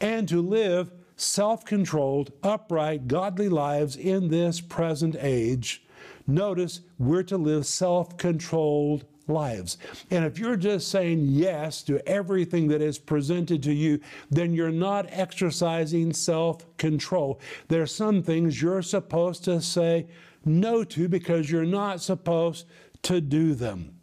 And 0.00 0.28
to 0.28 0.40
live 0.40 0.92
self 1.16 1.64
controlled, 1.64 2.32
upright, 2.42 3.08
godly 3.08 3.48
lives 3.48 3.96
in 3.96 4.28
this 4.28 4.60
present 4.60 5.16
age. 5.18 5.84
Notice 6.32 6.80
we're 6.98 7.24
to 7.24 7.36
live 7.36 7.66
self 7.66 8.16
controlled 8.16 9.04
lives. 9.28 9.76
And 10.10 10.24
if 10.24 10.38
you're 10.38 10.56
just 10.56 10.88
saying 10.88 11.26
yes 11.28 11.82
to 11.82 12.06
everything 12.08 12.68
that 12.68 12.80
is 12.80 12.98
presented 12.98 13.62
to 13.64 13.72
you, 13.72 14.00
then 14.30 14.54
you're 14.54 14.70
not 14.70 15.06
exercising 15.10 16.14
self 16.14 16.64
control. 16.78 17.38
There 17.68 17.82
are 17.82 17.86
some 17.86 18.22
things 18.22 18.62
you're 18.62 18.80
supposed 18.80 19.44
to 19.44 19.60
say 19.60 20.06
no 20.42 20.84
to 20.84 21.06
because 21.06 21.50
you're 21.50 21.66
not 21.66 22.00
supposed 22.00 22.66
to 23.02 23.20
do 23.20 23.52
them. 23.52 23.94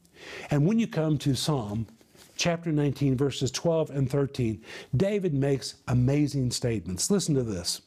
And 0.52 0.68
when 0.68 0.78
you 0.78 0.86
come 0.86 1.18
to 1.20 1.34
Psalm 1.34 1.88
chapter 2.36 2.72
19, 2.72 3.18
verses 3.18 3.50
12 3.50 3.90
and 3.90 4.10
13, 4.10 4.64
David 4.96 5.34
makes 5.34 5.76
amazing 5.88 6.52
statements. 6.52 7.10
Listen 7.10 7.34
to 7.34 7.44
this 7.44 7.82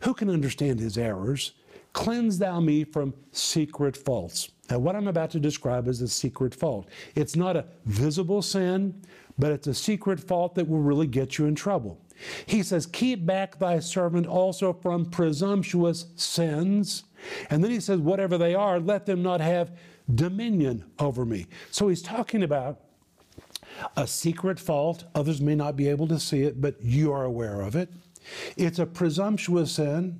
Who 0.00 0.14
can 0.14 0.30
understand 0.30 0.80
his 0.80 0.98
errors? 0.98 1.52
Cleanse 1.94 2.38
thou 2.38 2.60
me 2.60 2.84
from 2.84 3.14
secret 3.32 3.96
faults. 3.96 4.50
Now, 4.68 4.78
what 4.78 4.96
I'm 4.96 5.08
about 5.08 5.30
to 5.30 5.40
describe 5.40 5.88
is 5.88 6.00
a 6.02 6.08
secret 6.08 6.54
fault. 6.54 6.88
It's 7.14 7.36
not 7.36 7.56
a 7.56 7.66
visible 7.86 8.42
sin, 8.42 9.00
but 9.38 9.52
it's 9.52 9.66
a 9.68 9.74
secret 9.74 10.20
fault 10.20 10.54
that 10.56 10.68
will 10.68 10.80
really 10.80 11.06
get 11.06 11.38
you 11.38 11.46
in 11.46 11.54
trouble. 11.54 11.98
He 12.46 12.62
says, 12.62 12.86
Keep 12.86 13.24
back 13.24 13.58
thy 13.58 13.78
servant 13.78 14.26
also 14.26 14.72
from 14.72 15.06
presumptuous 15.06 16.06
sins. 16.16 17.04
And 17.50 17.62
then 17.62 17.70
he 17.70 17.80
says, 17.80 18.00
Whatever 18.00 18.38
they 18.38 18.54
are, 18.54 18.80
let 18.80 19.06
them 19.06 19.22
not 19.22 19.40
have 19.40 19.72
dominion 20.14 20.84
over 20.98 21.24
me. 21.24 21.46
So 21.70 21.88
he's 21.88 22.02
talking 22.02 22.42
about 22.42 22.80
a 23.96 24.06
secret 24.06 24.58
fault. 24.58 25.04
Others 25.14 25.40
may 25.40 25.54
not 25.54 25.76
be 25.76 25.88
able 25.88 26.08
to 26.08 26.18
see 26.18 26.42
it, 26.42 26.60
but 26.60 26.80
you 26.82 27.12
are 27.12 27.24
aware 27.24 27.60
of 27.60 27.76
it. 27.76 27.90
It's 28.56 28.78
a 28.78 28.86
presumptuous 28.86 29.72
sin, 29.72 30.18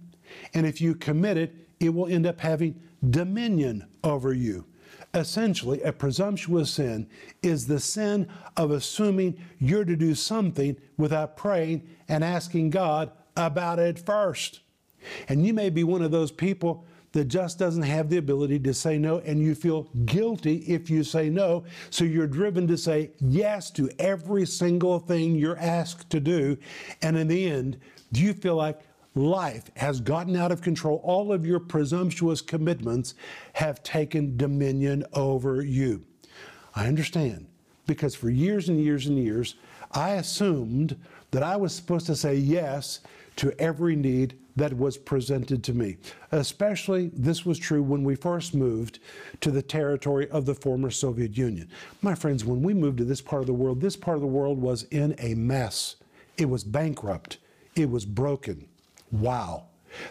and 0.52 0.66
if 0.66 0.80
you 0.80 0.94
commit 0.94 1.36
it, 1.38 1.63
it 1.84 1.94
will 1.94 2.06
end 2.06 2.26
up 2.26 2.40
having 2.40 2.80
dominion 3.10 3.86
over 4.02 4.32
you. 4.32 4.64
Essentially, 5.12 5.80
a 5.82 5.92
presumptuous 5.92 6.72
sin 6.72 7.06
is 7.42 7.66
the 7.66 7.78
sin 7.78 8.28
of 8.56 8.70
assuming 8.70 9.36
you're 9.58 9.84
to 9.84 9.96
do 9.96 10.14
something 10.14 10.76
without 10.96 11.36
praying 11.36 11.88
and 12.08 12.24
asking 12.24 12.70
God 12.70 13.12
about 13.36 13.78
it 13.78 13.98
first. 13.98 14.60
And 15.28 15.46
you 15.46 15.54
may 15.54 15.70
be 15.70 15.84
one 15.84 16.02
of 16.02 16.10
those 16.10 16.32
people 16.32 16.84
that 17.12 17.26
just 17.26 17.60
doesn't 17.60 17.84
have 17.84 18.10
the 18.10 18.16
ability 18.16 18.58
to 18.58 18.74
say 18.74 18.98
no, 18.98 19.18
and 19.20 19.40
you 19.40 19.54
feel 19.54 19.84
guilty 20.04 20.56
if 20.66 20.90
you 20.90 21.04
say 21.04 21.30
no. 21.30 21.64
So 21.90 22.04
you're 22.04 22.26
driven 22.26 22.66
to 22.66 22.76
say 22.76 23.12
yes 23.20 23.70
to 23.72 23.88
every 24.00 24.44
single 24.46 24.98
thing 24.98 25.36
you're 25.36 25.58
asked 25.58 26.10
to 26.10 26.18
do. 26.18 26.58
And 27.02 27.16
in 27.16 27.28
the 27.28 27.46
end, 27.48 27.78
do 28.12 28.20
you 28.20 28.34
feel 28.34 28.56
like 28.56 28.80
life 29.14 29.70
has 29.76 30.00
gotten 30.00 30.36
out 30.36 30.52
of 30.52 30.62
control? 30.62 31.00
All 31.04 31.32
of 31.32 31.46
your 31.46 31.60
presumptuous 31.60 32.40
commitments 32.40 33.14
have 33.54 33.82
taken 33.82 34.36
dominion 34.36 35.04
over 35.12 35.62
you. 35.62 36.04
I 36.74 36.86
understand 36.88 37.46
because 37.86 38.14
for 38.14 38.30
years 38.30 38.68
and 38.68 38.80
years 38.80 39.06
and 39.06 39.18
years, 39.18 39.56
I 39.92 40.10
assumed 40.10 40.96
that 41.30 41.42
I 41.42 41.56
was 41.56 41.74
supposed 41.74 42.06
to 42.06 42.16
say 42.16 42.34
yes 42.34 43.00
to 43.36 43.52
every 43.60 43.96
need 43.96 44.38
that 44.56 44.76
was 44.76 44.96
presented 44.96 45.64
to 45.64 45.74
me. 45.74 45.96
Especially, 46.30 47.10
this 47.12 47.44
was 47.44 47.58
true 47.58 47.82
when 47.82 48.04
we 48.04 48.14
first 48.14 48.54
moved 48.54 49.00
to 49.40 49.50
the 49.50 49.62
territory 49.62 50.28
of 50.30 50.46
the 50.46 50.54
former 50.54 50.90
Soviet 50.90 51.36
Union. 51.36 51.68
My 52.02 52.14
friends, 52.14 52.44
when 52.44 52.62
we 52.62 52.72
moved 52.72 52.98
to 52.98 53.04
this 53.04 53.20
part 53.20 53.42
of 53.42 53.46
the 53.46 53.52
world, 53.52 53.80
this 53.80 53.96
part 53.96 54.16
of 54.16 54.20
the 54.20 54.28
world 54.28 54.60
was 54.60 54.84
in 54.84 55.14
a 55.18 55.34
mess. 55.34 55.96
It 56.36 56.48
was 56.48 56.62
bankrupt, 56.64 57.38
it 57.74 57.90
was 57.90 58.04
broken. 58.04 58.68
Wow. 59.10 59.66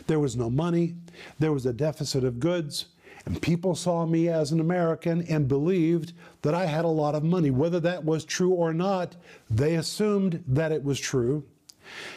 There 0.07 0.19
was 0.19 0.35
no 0.35 0.49
money, 0.49 0.95
there 1.39 1.51
was 1.51 1.65
a 1.65 1.73
deficit 1.73 2.23
of 2.23 2.39
goods. 2.39 2.85
And 3.25 3.41
people 3.41 3.73
saw 3.73 4.05
me 4.05 4.27
as 4.27 4.51
an 4.51 4.59
American 4.59 5.21
and 5.29 5.47
believed 5.47 6.11
that 6.41 6.53
I 6.53 6.65
had 6.65 6.83
a 6.83 6.89
lot 6.89 7.15
of 7.15 7.23
money. 7.23 7.51
Whether 7.51 7.79
that 7.79 8.03
was 8.03 8.25
true 8.25 8.51
or 8.51 8.73
not, 8.73 9.15
they 9.49 9.75
assumed 9.75 10.43
that 10.45 10.73
it 10.73 10.83
was 10.83 10.99
true. 10.99 11.45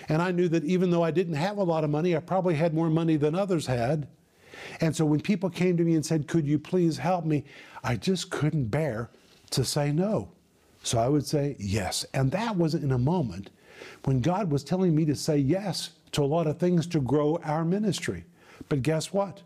And 0.08 0.20
I 0.20 0.32
knew 0.32 0.48
that 0.48 0.64
even 0.64 0.90
though 0.90 1.04
I 1.04 1.12
didn't 1.12 1.34
have 1.34 1.58
a 1.58 1.64
lot 1.64 1.84
of 1.84 1.90
money, 1.90 2.16
I 2.16 2.20
probably 2.20 2.54
had 2.54 2.74
more 2.74 2.90
money 2.90 3.16
than 3.16 3.34
others 3.36 3.66
had. 3.66 4.08
And 4.80 4.96
so 4.96 5.04
when 5.04 5.20
people 5.20 5.50
came 5.50 5.76
to 5.76 5.84
me 5.84 5.94
and 5.94 6.04
said, 6.04 6.26
Could 6.26 6.46
you 6.46 6.58
please 6.58 6.98
help 6.98 7.24
me? 7.24 7.44
I 7.84 7.96
just 7.96 8.30
couldn't 8.30 8.66
bear 8.66 9.10
to 9.50 9.64
say 9.64 9.92
no. 9.92 10.30
So 10.82 10.98
I 10.98 11.08
would 11.08 11.26
say 11.26 11.56
yes. 11.58 12.04
And 12.14 12.30
that 12.32 12.56
was 12.56 12.74
in 12.74 12.92
a 12.92 12.98
moment 12.98 13.50
when 14.04 14.20
God 14.20 14.50
was 14.50 14.64
telling 14.64 14.94
me 14.94 15.04
to 15.04 15.14
say 15.14 15.36
yes 15.36 15.90
to 16.16 16.24
a 16.24 16.26
lot 16.26 16.46
of 16.46 16.58
things 16.58 16.86
to 16.86 17.00
grow 17.00 17.38
our 17.44 17.64
ministry. 17.64 18.24
But 18.68 18.82
guess 18.82 19.12
what? 19.12 19.42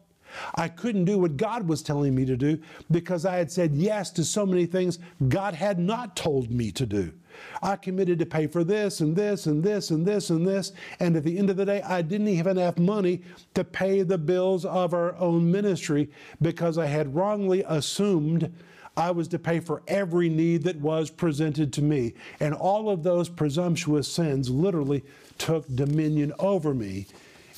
I 0.55 0.69
couldn't 0.69 1.05
do 1.05 1.19
what 1.19 1.37
God 1.37 1.67
was 1.67 1.83
telling 1.83 2.15
me 2.15 2.25
to 2.25 2.37
do 2.37 2.61
because 2.93 3.27
I 3.27 3.37
had 3.37 3.51
said 3.51 3.75
yes 3.75 4.11
to 4.13 4.25
so 4.25 4.47
many 4.47 4.67
things 4.67 5.01
God 5.29 5.55
had 5.55 5.81
not 5.81 6.15
told 6.15 6.53
me 6.53 6.71
to 6.71 6.87
do. 6.87 7.13
I 7.61 7.75
committed 7.75 8.21
to 8.21 8.27
pay 8.27 8.47
for 8.47 8.63
this 8.63 9.01
and 9.01 9.17
this 9.17 9.47
and 9.47 9.65
this 9.65 9.91
and 9.91 10.07
this 10.07 10.31
and 10.31 10.47
this. 10.47 10.73
And 11.01 11.17
at 11.17 11.25
the 11.25 11.37
end 11.39 11.51
of 11.51 11.57
the 11.57 11.65
day, 11.65 11.83
I 11.83 12.03
didn't 12.03 12.29
even 12.29 12.57
have 12.59 12.79
money 12.79 13.23
to 13.55 13.65
pay 13.65 14.03
the 14.03 14.19
bills 14.19 14.65
of 14.65 14.95
our 14.95 15.17
own 15.17 15.51
ministry 15.51 16.09
because 16.41 16.79
I 16.79 16.87
had 16.87 17.17
wrongly 17.17 17.65
assumed 17.67 18.53
I 18.97 19.11
was 19.11 19.29
to 19.29 19.39
pay 19.39 19.61
for 19.61 19.83
every 19.89 20.29
need 20.29 20.65
that 20.65 20.81
was 20.81 21.11
presented 21.11 21.73
to 21.75 21.83
me. 21.83 22.15
And 22.41 22.55
all 22.55 22.91
of 22.91 23.03
those 23.03 23.29
presumptuous 23.29 24.09
sins 24.11 24.51
literally 24.51 25.05
took 25.39 25.67
dominion 25.75 26.33
over 26.39 26.75
me. 26.75 27.07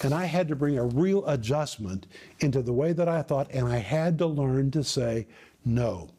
And 0.02 0.12
I 0.12 0.24
had 0.24 0.48
to 0.48 0.56
bring 0.56 0.78
a 0.78 0.84
real 0.84 1.26
adjustment 1.26 2.06
into 2.40 2.62
the 2.62 2.72
way 2.72 2.92
that 2.92 3.08
I 3.08 3.22
thought, 3.22 3.50
and 3.52 3.66
I 3.68 3.78
had 3.78 4.18
to 4.18 4.26
learn 4.26 4.70
to 4.72 4.84
say 4.84 5.26
no. 5.64 6.10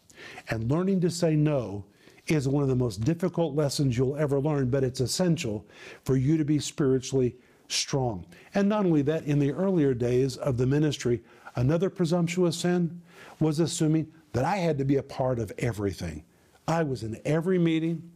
And 0.50 0.72
learning 0.72 1.01
to 1.01 1.10
say 1.10 1.36
no 1.36 1.86
is 2.27 2.48
one 2.48 2.63
of 2.63 2.70
the 2.70 2.75
most 2.75 3.03
difficult 3.03 3.55
lessons 3.55 3.98
you'll 3.98 4.15
ever 4.15 4.39
learn, 4.39 4.70
but 4.70 4.84
it's 4.84 5.01
essential 5.01 5.65
for 6.05 6.15
you 6.15 6.38
to 6.38 6.46
be 6.46 6.60
spiritually 6.60 7.36
strong. 7.67 8.25
And 8.53 8.70
not 8.70 8.86
only 8.86 9.01
that, 9.03 9.25
in 9.25 9.39
the 9.39 9.51
earlier 9.51 9.93
days 9.93 10.38
of 10.38 10.58
the 10.58 10.65
ministry, 10.65 11.22
another 11.55 11.89
presumptuous 11.89 12.58
sin 12.58 13.01
was 13.39 13.60
assuming 13.60 14.12
that 14.33 14.45
I 14.45 14.57
had 14.57 14.77
to 14.79 14.85
be 14.85 14.97
a 14.97 15.03
part 15.03 15.39
of 15.39 15.51
everything. 15.57 16.23
I 16.67 16.83
was 16.83 17.03
in 17.03 17.19
every 17.25 17.59
meeting, 17.59 18.11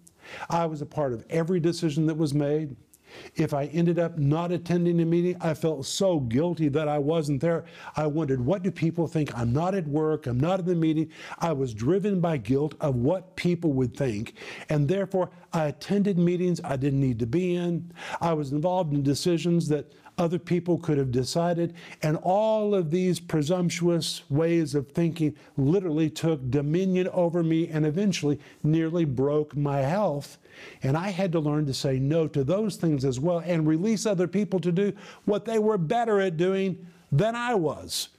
I 0.50 0.65
was 0.65 0.81
a 0.81 0.86
part 0.86 1.13
of 1.13 1.25
every 1.29 1.59
decision 1.59 2.05
that 2.07 2.17
was 2.17 2.33
made. 2.33 2.75
If 3.36 3.53
I 3.53 3.65
ended 3.67 4.00
up 4.00 4.17
not 4.17 4.51
attending 4.51 5.00
a 5.00 5.05
meeting, 5.05 5.38
I 5.39 5.53
felt 5.53 5.86
so 5.86 6.19
guilty 6.19 6.67
that 6.69 6.88
I 6.88 7.00
wasn't 7.00 7.39
there. 7.39 7.65
I 7.95 8.05
wondered, 8.05 8.41
what 8.41 8.63
do 8.63 8.71
people 8.71 9.07
think? 9.07 9.36
I'm 9.38 9.53
not 9.53 9.75
at 9.75 9.88
work, 9.88 10.27
I'm 10.27 10.39
not 10.39 10.59
in 10.59 10.65
the 10.65 10.75
meeting. 10.75 11.09
I 11.39 11.53
was 11.53 11.74
driven 11.74 12.19
by 12.19 12.38
guilt 12.38 12.75
of 12.81 12.95
what 12.95 13.36
people 13.36 13.71
would 13.74 13.95
think, 13.95 14.33
and 14.69 14.88
therefore 14.88 15.29
I 15.53 15.67
attended 15.67 16.17
meetings 16.17 16.59
I 16.63 16.75
didn't 16.75 17.00
need 17.00 17.19
to 17.19 17.25
be 17.25 17.55
in. 17.55 17.91
I 18.19 18.33
was 18.33 18.51
involved 18.51 18.93
in 18.93 19.03
decisions 19.03 19.67
that 19.69 19.93
other 20.17 20.39
people 20.39 20.77
could 20.77 20.97
have 20.97 21.12
decided. 21.12 21.75
And 22.01 22.17
all 22.17 22.74
of 22.74 22.91
these 22.91 23.19
presumptuous 23.19 24.24
ways 24.29 24.75
of 24.75 24.89
thinking 24.89 25.36
literally 25.57 26.09
took 26.09 26.50
dominion 26.50 27.07
over 27.09 27.43
me 27.43 27.67
and 27.67 27.86
eventually 27.86 28.39
nearly 28.63 29.05
broke 29.05 29.55
my 29.55 29.79
health. 29.79 30.38
And 30.81 30.97
I 30.97 31.09
had 31.09 31.31
to 31.33 31.39
learn 31.39 31.65
to 31.67 31.74
say 31.74 32.00
no 32.00 32.27
to 32.27 32.43
those 32.43 32.77
things 32.77 33.05
as 33.05 33.19
well 33.19 33.39
and 33.39 33.67
release 33.67 34.05
other 34.05 34.27
people 34.27 34.59
to 34.62 34.71
do 34.71 34.93
what 35.25 35.45
they 35.45 35.59
were 35.59 35.77
better 35.77 36.19
at 36.19 36.38
doing 36.38 36.88
than 37.12 37.36
I 37.36 37.53
was 37.55 38.09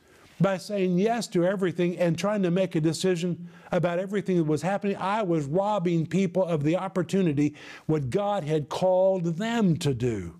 by 0.40 0.56
saying 0.56 0.98
yes 0.98 1.26
to 1.28 1.44
everything 1.44 1.98
and 1.98 2.16
trying 2.16 2.42
to 2.42 2.50
make 2.50 2.74
a 2.76 2.80
decision 2.80 3.48
about 3.72 3.98
everything 3.98 4.36
that 4.36 4.44
was 4.44 4.62
happening, 4.62 4.96
I 4.96 5.22
was 5.22 5.46
robbing 5.46 6.06
people 6.06 6.44
of 6.44 6.62
the 6.62 6.76
opportunity 6.76 7.54
what 7.86 8.10
God 8.10 8.44
had 8.44 8.68
called 8.68 9.36
them 9.36 9.76
to 9.78 9.92
do. 9.92 10.34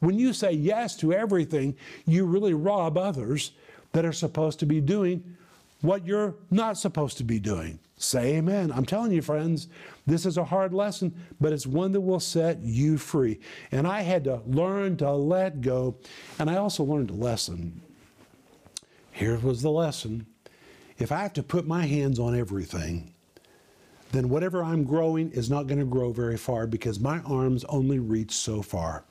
When 0.00 0.18
you 0.18 0.32
say 0.32 0.52
yes 0.52 0.96
to 0.96 1.12
everything, 1.12 1.76
you 2.06 2.24
really 2.26 2.54
rob 2.54 2.98
others 2.98 3.52
that 3.92 4.04
are 4.04 4.12
supposed 4.12 4.58
to 4.60 4.66
be 4.66 4.80
doing 4.80 5.36
what 5.80 6.06
you're 6.06 6.34
not 6.50 6.78
supposed 6.78 7.18
to 7.18 7.24
be 7.24 7.38
doing. 7.38 7.78
Say 7.96 8.36
amen. 8.36 8.72
I'm 8.72 8.86
telling 8.86 9.12
you, 9.12 9.22
friends, 9.22 9.68
this 10.06 10.26
is 10.26 10.36
a 10.36 10.44
hard 10.44 10.74
lesson, 10.74 11.14
but 11.40 11.52
it's 11.52 11.66
one 11.66 11.92
that 11.92 12.00
will 12.00 12.20
set 12.20 12.60
you 12.60 12.98
free. 12.98 13.38
And 13.70 13.86
I 13.86 14.00
had 14.00 14.24
to 14.24 14.40
learn 14.46 14.96
to 14.96 15.12
let 15.12 15.60
go, 15.60 15.96
and 16.38 16.50
I 16.50 16.56
also 16.56 16.82
learned 16.82 17.10
a 17.10 17.14
lesson. 17.14 17.80
Here 19.12 19.38
was 19.38 19.62
the 19.62 19.70
lesson. 19.70 20.26
If 20.98 21.12
I 21.12 21.18
have 21.18 21.34
to 21.34 21.42
put 21.42 21.66
my 21.66 21.86
hands 21.86 22.18
on 22.18 22.36
everything, 22.36 23.12
then 24.10 24.28
whatever 24.28 24.62
I'm 24.62 24.84
growing 24.84 25.30
is 25.32 25.50
not 25.50 25.66
going 25.66 25.80
to 25.80 25.84
grow 25.84 26.12
very 26.12 26.36
far 26.36 26.66
because 26.66 26.98
my 26.98 27.20
arms 27.20 27.64
only 27.64 27.98
reach 27.98 28.32
so 28.32 28.62
far. 28.62 29.04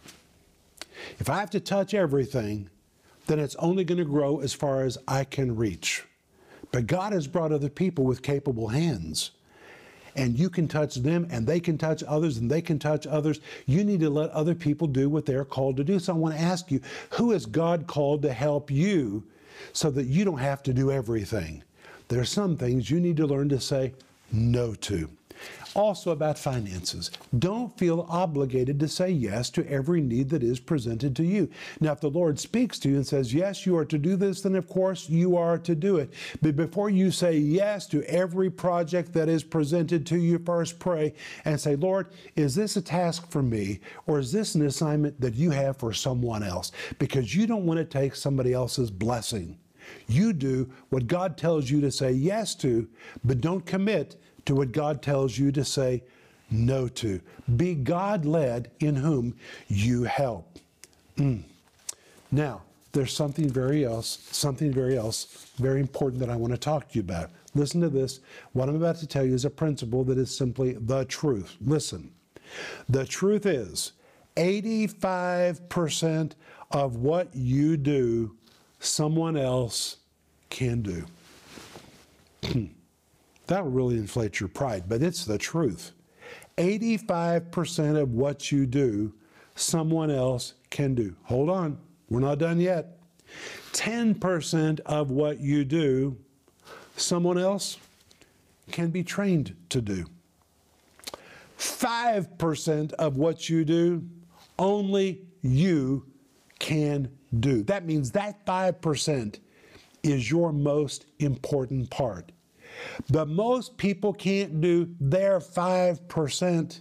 If 1.20 1.30
I 1.30 1.40
have 1.40 1.50
to 1.52 1.60
touch 1.60 1.94
everything, 1.94 2.70
then 3.28 3.40
it's 3.40 3.56
only 3.56 3.84
going 3.84 3.98
to 3.98 4.06
grow 4.06 4.40
as 4.40 4.54
far 4.54 4.84
as 4.84 4.98
I 5.08 5.24
can 5.24 5.56
reach. 5.56 6.04
But 6.72 6.88
God 6.88 7.14
has 7.14 7.28
brought 7.28 7.52
other 7.52 7.70
people 7.70 8.04
with 8.04 8.22
capable 8.22 8.68
hands. 8.68 9.32
And 10.16 10.38
you 10.38 10.50
can 10.50 10.68
touch 10.68 10.96
them, 10.96 11.28
and 11.32 11.48
they 11.48 11.60
can 11.60 11.78
touch 11.78 12.04
others, 12.04 12.38
and 12.38 12.50
they 12.50 12.62
can 12.62 12.78
touch 12.78 13.08
others. 13.08 13.40
You 13.66 13.84
need 13.84 14.00
to 14.02 14.12
let 14.12 14.30
other 14.30 14.54
people 14.54 14.88
do 14.88 15.10
what 15.10 15.26
they're 15.26 15.46
called 15.46 15.78
to 15.78 15.84
do. 15.84 15.98
So 15.98 16.14
I 16.14 16.18
want 16.18 16.36
to 16.36 16.42
ask 16.42 16.70
you 16.70 16.82
who 17.12 17.32
has 17.32 17.48
God 17.48 17.88
called 17.88 18.22
to 18.22 18.32
help 18.32 18.70
you 18.70 19.24
so 19.72 19.90
that 19.92 20.06
you 20.06 20.26
don't 20.26 20.40
have 20.40 20.64
to 20.64 20.74
do 20.74 20.92
everything? 20.92 21.64
There 22.08 22.20
are 22.20 22.26
some 22.26 22.58
things 22.58 22.90
you 22.90 23.00
need 23.00 23.18
to 23.18 23.28
learn 23.28 23.50
to 23.50 23.60
say 23.60 23.94
no 24.32 24.76
to. 24.76 25.10
Also, 25.76 26.12
about 26.12 26.38
finances. 26.38 27.10
Don't 27.40 27.76
feel 27.78 28.06
obligated 28.08 28.80
to 28.80 28.88
say 28.88 29.10
yes 29.10 29.50
to 29.52 29.68
every 29.70 30.02
need 30.02 30.30
that 30.30 30.44
is 30.44 30.60
presented 30.60 31.16
to 31.16 31.24
you. 31.24 31.50
Now, 31.80 31.94
if 31.94 32.02
the 32.02 32.10
Lord 32.10 32.40
speaks 32.40 32.78
to 32.80 32.90
you 32.90 32.96
and 32.96 33.08
says, 33.08 33.34
Yes, 33.34 33.66
you 33.66 33.76
are 33.78 33.86
to 33.86 33.98
do 33.98 34.16
this, 34.16 34.42
then 34.42 34.56
of 34.56 34.68
course 34.68 35.10
you 35.10 35.36
are 35.36 35.58
to 35.60 35.74
do 35.74 35.98
it. 35.98 36.14
But 36.42 36.56
before 36.56 36.90
you 36.90 37.10
say 37.10 37.38
yes 37.38 37.88
to 37.88 38.04
every 38.04 38.52
project 38.52 39.14
that 39.14 39.30
is 39.30 39.44
presented 39.44 40.06
to 40.08 40.18
you, 40.18 40.38
first 40.40 40.78
pray 40.78 41.14
and 41.46 41.60
say, 41.60 41.76
Lord, 41.76 42.08
is 42.36 42.54
this 42.54 42.78
a 42.78 42.82
task 42.82 43.30
for 43.32 43.42
me 43.42 43.80
or 44.06 44.20
is 44.20 44.32
this 44.32 44.56
an 44.56 44.66
assignment 44.66 45.20
that 45.22 45.36
you 45.36 45.50
have 45.52 45.78
for 45.78 45.94
someone 45.94 46.44
else? 46.44 46.72
Because 47.00 47.36
you 47.36 47.48
don't 47.48 47.66
want 47.66 47.80
to 47.80 47.86
take 47.86 48.16
somebody 48.16 48.54
else's 48.54 48.92
blessing. 48.92 49.58
You 50.08 50.34
do 50.34 50.72
what 50.90 51.08
God 51.08 51.38
tells 51.38 51.70
you 51.70 51.82
to 51.82 51.92
say 51.92 52.12
yes 52.12 52.56
to, 52.56 52.88
but 53.24 53.42
don't 53.42 53.66
commit 53.66 54.18
to 54.46 54.56
what 54.56 54.72
God 54.72 55.02
tells 55.02 55.38
you 55.38 55.52
to 55.52 55.64
say 55.64 56.04
no 56.52 56.88
to. 56.88 57.20
Be 57.56 57.76
God 57.76 58.26
led 58.26 58.72
in 58.80 58.96
whom 58.96 59.36
you 59.68 60.04
help. 60.04 60.60
Mm. 61.18 61.44
Now, 62.32 62.62
there's 62.92 63.14
something 63.14 63.50
very 63.50 63.86
else, 63.86 64.20
something 64.32 64.72
very 64.72 64.98
else, 64.98 65.48
very 65.58 65.80
important 65.80 66.20
that 66.20 66.30
I 66.30 66.36
want 66.36 66.54
to 66.54 66.60
talk 66.60 66.90
to 66.90 66.96
you 66.96 67.02
about. 67.02 67.32
Listen 67.56 67.82
to 67.82 67.90
this. 67.90 68.20
What 68.54 68.70
I'm 68.70 68.76
about 68.76 68.98
to 68.98 69.08
tell 69.08 69.26
you 69.26 69.34
is 69.34 69.46
a 69.46 69.50
principle 69.50 70.04
that 70.06 70.18
is 70.18 70.36
simply 70.36 70.74
the 70.74 71.06
truth. 71.06 71.56
Listen. 71.62 72.12
The 72.90 73.06
truth 73.06 73.46
is 73.46 73.94
85% 74.36 76.34
of 76.72 76.98
what 76.98 77.30
you 77.34 77.78
do, 77.78 78.36
someone 78.80 79.38
else 79.38 79.98
can 80.50 80.82
do. 80.82 81.06
That 83.54 83.66
will 83.66 83.72
really 83.72 83.98
inflate 83.98 84.40
your 84.40 84.50
pride, 84.50 84.86
but 84.88 85.04
it's 85.04 85.26
the 85.26 85.38
truth. 85.38 85.92
85% 86.58 88.02
of 88.02 88.10
what 88.10 88.52
you 88.52 88.66
do, 88.66 89.14
someone 89.54 90.10
else 90.10 90.56
can 90.72 90.96
do. 90.96 91.16
Hold 91.26 91.52
on, 91.52 91.78
we're 92.10 92.20
not 92.20 92.40
done 92.40 92.60
yet. 92.60 92.98
10% 93.74 94.80
of 94.88 95.12
what 95.12 95.40
you 95.40 95.66
do, 95.66 96.18
someone 96.98 97.38
else 97.38 97.78
can 98.72 98.90
be 98.90 99.04
trained 99.04 99.56
to 99.70 99.82
do. 99.82 100.08
5% 101.60 102.94
of 102.94 103.18
what 103.18 103.50
you 103.50 103.64
do, 103.64 104.04
only 104.58 105.22
you 105.44 106.08
can 106.58 107.08
do. 107.40 107.62
That 107.62 107.86
means 107.86 108.10
that 108.14 108.44
5% 108.48 109.38
is 110.02 110.32
your 110.32 110.52
most 110.52 111.06
important 111.20 111.92
part. 111.92 112.32
But 113.10 113.28
most 113.28 113.78
people 113.78 114.14
can't 114.14 114.62
do 114.62 114.90
their 115.00 115.40
5% 115.40 116.80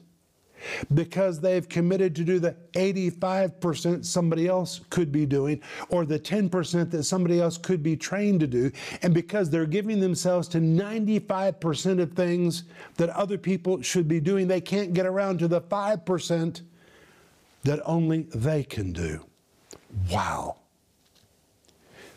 because 0.94 1.40
they've 1.40 1.68
committed 1.68 2.14
to 2.16 2.24
do 2.24 2.38
the 2.38 2.56
85% 2.74 4.04
somebody 4.04 4.46
else 4.46 4.80
could 4.90 5.10
be 5.10 5.26
doing 5.26 5.60
or 5.88 6.04
the 6.04 6.18
10% 6.18 6.90
that 6.90 7.02
somebody 7.04 7.40
else 7.40 7.58
could 7.58 7.82
be 7.82 7.96
trained 7.96 8.40
to 8.40 8.46
do. 8.46 8.70
And 9.02 9.12
because 9.12 9.50
they're 9.50 9.66
giving 9.66 10.00
themselves 10.00 10.48
to 10.48 10.58
95% 10.58 12.00
of 12.00 12.12
things 12.12 12.64
that 12.96 13.10
other 13.10 13.38
people 13.38 13.82
should 13.82 14.08
be 14.08 14.20
doing, 14.20 14.48
they 14.48 14.60
can't 14.60 14.94
get 14.94 15.06
around 15.06 15.38
to 15.40 15.48
the 15.48 15.60
5% 15.60 16.62
that 17.64 17.80
only 17.84 18.22
they 18.34 18.64
can 18.64 18.92
do. 18.92 19.24
Wow. 20.10 20.56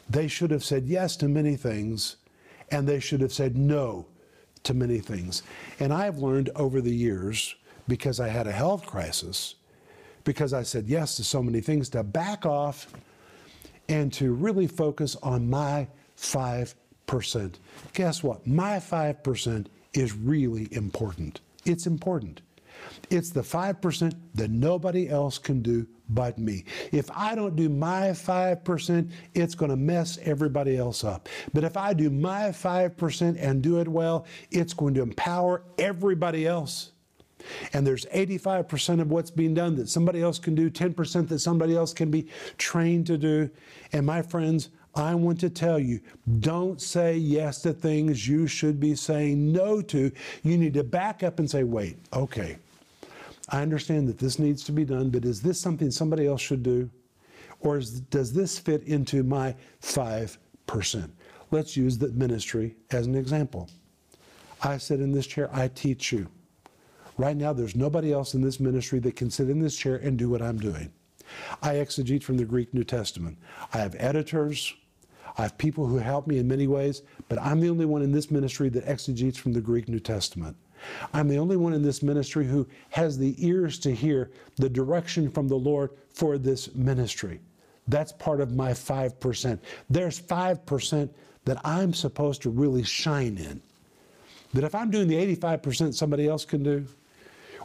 They 0.09 0.27
should 0.27 0.51
have 0.51 0.63
said 0.63 0.85
yes 0.85 1.15
to 1.17 1.27
many 1.27 1.55
things 1.55 2.17
and 2.71 2.87
they 2.87 2.99
should 2.99 3.21
have 3.21 3.33
said 3.33 3.57
no 3.57 4.05
to 4.63 4.73
many 4.73 4.99
things. 4.99 5.43
And 5.79 5.93
I've 5.93 6.17
learned 6.17 6.49
over 6.55 6.81
the 6.81 6.93
years, 6.93 7.55
because 7.87 8.19
I 8.19 8.27
had 8.29 8.47
a 8.47 8.51
health 8.51 8.85
crisis, 8.85 9.55
because 10.23 10.53
I 10.53 10.63
said 10.63 10.87
yes 10.87 11.15
to 11.17 11.23
so 11.23 11.43
many 11.43 11.61
things, 11.61 11.89
to 11.89 12.03
back 12.03 12.45
off 12.45 12.87
and 13.87 14.11
to 14.13 14.33
really 14.33 14.65
focus 14.65 15.15
on 15.21 15.49
my 15.49 15.87
5%. 16.17 17.53
Guess 17.93 18.23
what? 18.23 18.47
My 18.47 18.77
5% 18.77 19.67
is 19.93 20.15
really 20.15 20.67
important. 20.71 21.41
It's 21.65 21.85
important. 21.85 22.41
It's 23.09 23.29
the 23.29 23.41
5% 23.41 24.13
that 24.35 24.49
nobody 24.49 25.09
else 25.09 25.37
can 25.37 25.61
do 25.61 25.87
but 26.09 26.37
me. 26.37 26.65
If 26.91 27.09
I 27.15 27.35
don't 27.35 27.55
do 27.55 27.69
my 27.69 28.09
5%, 28.09 29.11
it's 29.33 29.55
going 29.55 29.71
to 29.71 29.77
mess 29.77 30.19
everybody 30.21 30.77
else 30.77 31.03
up. 31.03 31.29
But 31.53 31.63
if 31.63 31.77
I 31.77 31.93
do 31.93 32.09
my 32.09 32.49
5% 32.49 33.37
and 33.39 33.61
do 33.61 33.79
it 33.79 33.87
well, 33.87 34.25
it's 34.51 34.73
going 34.73 34.93
to 34.95 35.01
empower 35.01 35.63
everybody 35.77 36.45
else. 36.45 36.91
And 37.73 37.85
there's 37.85 38.05
85% 38.07 39.01
of 39.01 39.11
what's 39.11 39.31
being 39.31 39.53
done 39.53 39.75
that 39.75 39.89
somebody 39.89 40.21
else 40.21 40.39
can 40.39 40.55
do, 40.55 40.69
10% 40.69 41.27
that 41.27 41.39
somebody 41.39 41.75
else 41.75 41.93
can 41.93 42.09
be 42.09 42.27
trained 42.57 43.07
to 43.07 43.17
do. 43.17 43.49
And 43.93 44.05
my 44.05 44.21
friends, 44.21 44.69
I 44.95 45.13
want 45.13 45.39
to 45.41 45.49
tell 45.49 45.77
you 45.77 45.99
don't 46.39 46.81
say 46.81 47.17
yes 47.17 47.61
to 47.63 47.73
things 47.73 48.27
you 48.27 48.47
should 48.47 48.79
be 48.79 48.95
saying 48.95 49.51
no 49.51 49.81
to. 49.81 50.11
You 50.43 50.57
need 50.57 50.73
to 50.75 50.83
back 50.83 51.21
up 51.21 51.39
and 51.39 51.49
say, 51.49 51.63
wait, 51.63 51.97
okay, 52.13 52.57
I 53.49 53.61
understand 53.61 54.07
that 54.07 54.17
this 54.17 54.39
needs 54.39 54.63
to 54.63 54.71
be 54.71 54.85
done, 54.85 55.09
but 55.09 55.25
is 55.25 55.41
this 55.41 55.59
something 55.59 55.91
somebody 55.91 56.25
else 56.25 56.41
should 56.41 56.63
do? 56.63 56.89
Or 57.59 57.77
is, 57.77 58.01
does 58.01 58.33
this 58.33 58.57
fit 58.57 58.83
into 58.83 59.23
my 59.23 59.55
5%? 59.81 61.09
Let's 61.51 61.77
use 61.77 61.97
the 61.97 62.09
ministry 62.09 62.75
as 62.91 63.05
an 63.05 63.15
example. 63.15 63.69
I 64.61 64.77
sit 64.77 64.99
in 64.99 65.11
this 65.11 65.27
chair, 65.27 65.49
I 65.53 65.67
teach 65.67 66.11
you. 66.11 66.27
Right 67.17 67.37
now, 67.37 67.53
there's 67.53 67.75
nobody 67.75 68.11
else 68.11 68.33
in 68.33 68.41
this 68.41 68.59
ministry 68.59 68.99
that 68.99 69.15
can 69.15 69.29
sit 69.29 69.49
in 69.49 69.59
this 69.59 69.77
chair 69.77 69.97
and 69.97 70.17
do 70.17 70.29
what 70.29 70.41
I'm 70.41 70.57
doing. 70.57 70.91
I 71.61 71.75
exegete 71.75 72.23
from 72.23 72.37
the 72.37 72.45
Greek 72.45 72.73
New 72.73 72.83
Testament. 72.83 73.37
I 73.73 73.77
have 73.77 73.95
editors, 73.99 74.73
I 75.37 75.43
have 75.43 75.57
people 75.57 75.85
who 75.85 75.97
help 75.97 76.27
me 76.27 76.37
in 76.37 76.47
many 76.47 76.67
ways, 76.67 77.01
but 77.29 77.39
I'm 77.39 77.59
the 77.59 77.69
only 77.69 77.85
one 77.85 78.01
in 78.01 78.11
this 78.11 78.31
ministry 78.31 78.69
that 78.69 78.87
exegetes 78.87 79.37
from 79.37 79.53
the 79.53 79.61
Greek 79.61 79.87
New 79.87 79.99
Testament. 79.99 80.55
I'm 81.13 81.27
the 81.27 81.37
only 81.37 81.57
one 81.57 81.73
in 81.73 81.81
this 81.81 82.03
ministry 82.03 82.45
who 82.45 82.67
has 82.89 83.17
the 83.17 83.35
ears 83.45 83.79
to 83.79 83.93
hear 83.93 84.31
the 84.57 84.69
direction 84.69 85.29
from 85.29 85.47
the 85.47 85.55
Lord 85.55 85.91
for 86.09 86.37
this 86.37 86.73
ministry. 86.75 87.39
That's 87.87 88.11
part 88.11 88.41
of 88.41 88.55
my 88.55 88.71
5%. 88.71 89.59
There's 89.89 90.19
5% 90.19 91.09
that 91.45 91.61
I'm 91.63 91.93
supposed 91.93 92.41
to 92.41 92.49
really 92.49 92.83
shine 92.83 93.37
in. 93.37 93.61
That 94.53 94.63
if 94.63 94.73
I'm 94.73 94.89
doing 94.89 95.07
the 95.07 95.35
85% 95.35 95.93
somebody 95.93 96.27
else 96.27 96.45
can 96.45 96.63
do, 96.63 96.85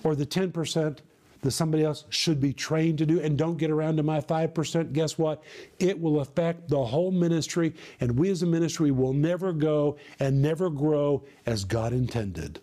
or 0.03 0.15
the 0.15 0.27
10% 0.27 0.99
that 1.43 1.51
somebody 1.51 1.85
else 1.85 2.05
should 2.11 2.41
be 2.41 2.53
trained 2.53 2.99
to 2.99 3.07
do 3.07 3.21
and 3.21 3.39
don't 3.39 3.57
get 3.57 3.71
around 3.71 3.97
to 3.97 4.03
my 4.03 4.21
5%, 4.21 4.93
guess 4.93 5.17
what? 5.17 5.43
It 5.79 5.99
will 5.99 6.21
affect 6.21 6.69
the 6.69 6.85
whole 6.85 7.11
ministry, 7.11 7.75
and 8.01 8.19
we 8.19 8.31
as 8.31 8.43
a 8.43 8.47
ministry 8.47 8.91
will 8.91 9.15
never 9.15 9.53
go 9.53 9.97
and 10.19 10.43
never 10.43 10.69
grow 10.69 11.25
as 11.47 11.65
God 11.65 11.93
intended. 11.93 12.61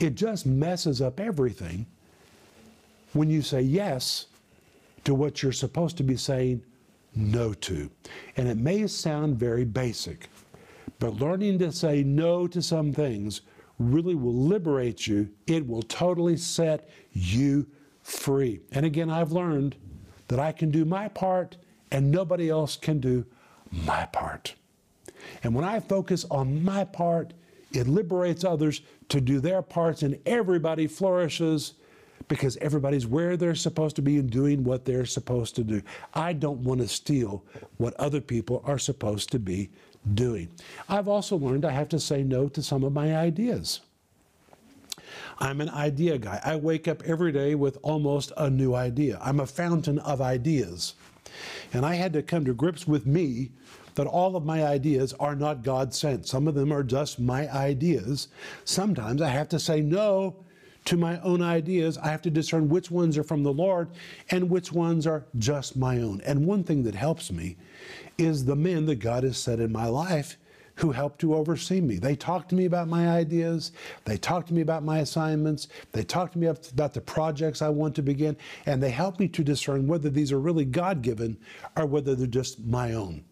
It 0.00 0.14
just 0.14 0.46
messes 0.46 1.00
up 1.00 1.20
everything 1.20 1.86
when 3.12 3.30
you 3.30 3.42
say 3.42 3.60
yes 3.60 4.26
to 5.04 5.14
what 5.14 5.42
you're 5.42 5.52
supposed 5.52 5.96
to 5.96 6.02
be 6.02 6.16
saying 6.16 6.62
no 7.14 7.52
to. 7.52 7.90
And 8.36 8.48
it 8.48 8.58
may 8.58 8.86
sound 8.86 9.38
very 9.38 9.64
basic, 9.64 10.28
but 10.98 11.14
learning 11.14 11.58
to 11.60 11.72
say 11.72 12.02
no 12.04 12.46
to 12.46 12.62
some 12.62 12.92
things 12.92 13.40
really 13.78 14.14
will 14.14 14.34
liberate 14.34 15.06
you. 15.06 15.28
It 15.46 15.66
will 15.66 15.82
totally 15.82 16.36
set 16.36 16.88
you 17.12 17.66
free. 18.02 18.60
And 18.72 18.84
again, 18.84 19.10
I've 19.10 19.32
learned 19.32 19.76
that 20.28 20.38
I 20.38 20.52
can 20.52 20.70
do 20.70 20.84
my 20.84 21.08
part 21.08 21.56
and 21.90 22.10
nobody 22.10 22.50
else 22.50 22.76
can 22.76 23.00
do 23.00 23.24
my 23.70 24.06
part. 24.06 24.54
And 25.42 25.54
when 25.54 25.64
I 25.64 25.80
focus 25.80 26.24
on 26.30 26.62
my 26.64 26.84
part, 26.84 27.32
it 27.72 27.86
liberates 27.86 28.44
others 28.44 28.82
to 29.08 29.20
do 29.20 29.40
their 29.40 29.62
parts, 29.62 30.02
and 30.02 30.18
everybody 30.26 30.86
flourishes 30.86 31.74
because 32.28 32.56
everybody's 32.58 33.06
where 33.06 33.36
they're 33.36 33.54
supposed 33.54 33.96
to 33.96 34.02
be 34.02 34.18
and 34.18 34.30
doing 34.30 34.62
what 34.62 34.84
they're 34.84 35.06
supposed 35.06 35.56
to 35.56 35.64
do. 35.64 35.82
I 36.14 36.34
don't 36.34 36.60
want 36.60 36.80
to 36.80 36.88
steal 36.88 37.42
what 37.78 37.94
other 37.94 38.20
people 38.20 38.62
are 38.66 38.78
supposed 38.78 39.32
to 39.32 39.38
be 39.38 39.70
doing. 40.14 40.48
I've 40.88 41.08
also 41.08 41.36
learned 41.36 41.64
I 41.64 41.70
have 41.70 41.88
to 41.90 42.00
say 42.00 42.22
no 42.22 42.48
to 42.48 42.62
some 42.62 42.84
of 42.84 42.92
my 42.92 43.16
ideas. 43.16 43.80
I'm 45.38 45.60
an 45.60 45.70
idea 45.70 46.18
guy. 46.18 46.40
I 46.44 46.56
wake 46.56 46.88
up 46.88 47.02
every 47.04 47.32
day 47.32 47.54
with 47.54 47.78
almost 47.82 48.32
a 48.36 48.50
new 48.50 48.74
idea. 48.74 49.18
I'm 49.22 49.40
a 49.40 49.46
fountain 49.46 49.98
of 50.00 50.20
ideas. 50.20 50.94
And 51.72 51.86
I 51.86 51.94
had 51.94 52.12
to 52.14 52.22
come 52.22 52.44
to 52.44 52.54
grips 52.54 52.86
with 52.86 53.06
me 53.06 53.52
that 53.98 54.06
all 54.06 54.36
of 54.36 54.44
my 54.44 54.64
ideas 54.64 55.12
are 55.14 55.34
not 55.34 55.64
God 55.64 55.92
sent. 55.92 56.24
Some 56.24 56.46
of 56.46 56.54
them 56.54 56.72
are 56.72 56.84
just 56.84 57.18
my 57.18 57.52
ideas. 57.52 58.28
Sometimes 58.64 59.20
I 59.20 59.28
have 59.28 59.48
to 59.48 59.58
say 59.58 59.80
no 59.80 60.36
to 60.84 60.96
my 60.96 61.20
own 61.22 61.42
ideas. 61.42 61.98
I 61.98 62.06
have 62.06 62.22
to 62.22 62.30
discern 62.30 62.68
which 62.68 62.92
ones 62.92 63.18
are 63.18 63.24
from 63.24 63.42
the 63.42 63.52
Lord 63.52 63.88
and 64.30 64.48
which 64.48 64.70
ones 64.70 65.04
are 65.04 65.26
just 65.38 65.76
my 65.76 65.98
own. 66.00 66.20
And 66.24 66.46
one 66.46 66.62
thing 66.62 66.84
that 66.84 66.94
helps 66.94 67.32
me 67.32 67.56
is 68.18 68.44
the 68.44 68.54
men 68.54 68.86
that 68.86 69.00
God 69.00 69.24
has 69.24 69.36
set 69.36 69.58
in 69.58 69.72
my 69.72 69.86
life 69.86 70.38
who 70.76 70.92
help 70.92 71.18
to 71.18 71.34
oversee 71.34 71.80
me. 71.80 71.98
They 71.98 72.14
talk 72.14 72.48
to 72.50 72.54
me 72.54 72.66
about 72.66 72.86
my 72.86 73.08
ideas, 73.08 73.72
they 74.04 74.16
talk 74.16 74.46
to 74.46 74.54
me 74.54 74.60
about 74.60 74.84
my 74.84 75.00
assignments, 75.00 75.66
they 75.90 76.04
talk 76.04 76.30
to 76.32 76.38
me 76.38 76.46
about 76.46 76.94
the 76.94 77.00
projects 77.00 77.62
I 77.62 77.68
want 77.68 77.96
to 77.96 78.02
begin, 78.02 78.36
and 78.64 78.80
they 78.80 78.90
help 78.90 79.18
me 79.18 79.26
to 79.26 79.42
discern 79.42 79.88
whether 79.88 80.08
these 80.08 80.30
are 80.30 80.38
really 80.38 80.64
God 80.64 81.02
given 81.02 81.36
or 81.76 81.84
whether 81.84 82.14
they're 82.14 82.28
just 82.28 82.64
my 82.64 82.92
own. 82.92 83.24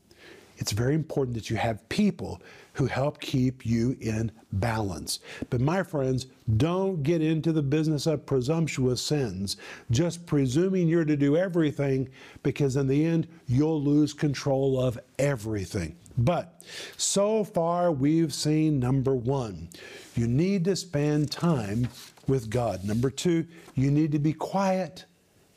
It's 0.58 0.72
very 0.72 0.94
important 0.94 1.34
that 1.34 1.50
you 1.50 1.56
have 1.56 1.86
people 1.88 2.40
who 2.72 2.86
help 2.86 3.20
keep 3.20 3.64
you 3.64 3.96
in 4.00 4.30
balance. 4.52 5.20
But 5.48 5.60
my 5.60 5.82
friends, 5.82 6.26
don't 6.56 7.02
get 7.02 7.22
into 7.22 7.52
the 7.52 7.62
business 7.62 8.06
of 8.06 8.26
presumptuous 8.26 9.00
sins, 9.00 9.56
just 9.90 10.26
presuming 10.26 10.88
you're 10.88 11.04
to 11.04 11.16
do 11.16 11.36
everything, 11.36 12.08
because 12.42 12.76
in 12.76 12.86
the 12.86 13.04
end, 13.04 13.28
you'll 13.46 13.82
lose 13.82 14.12
control 14.12 14.80
of 14.80 14.98
everything. 15.18 15.96
But 16.18 16.62
so 16.96 17.44
far, 17.44 17.92
we've 17.92 18.32
seen 18.32 18.80
number 18.80 19.14
one, 19.14 19.68
you 20.14 20.26
need 20.26 20.64
to 20.64 20.76
spend 20.76 21.30
time 21.30 21.88
with 22.26 22.50
God. 22.50 22.84
Number 22.84 23.10
two, 23.10 23.46
you 23.74 23.90
need 23.90 24.12
to 24.12 24.18
be 24.18 24.32
quiet 24.32 25.04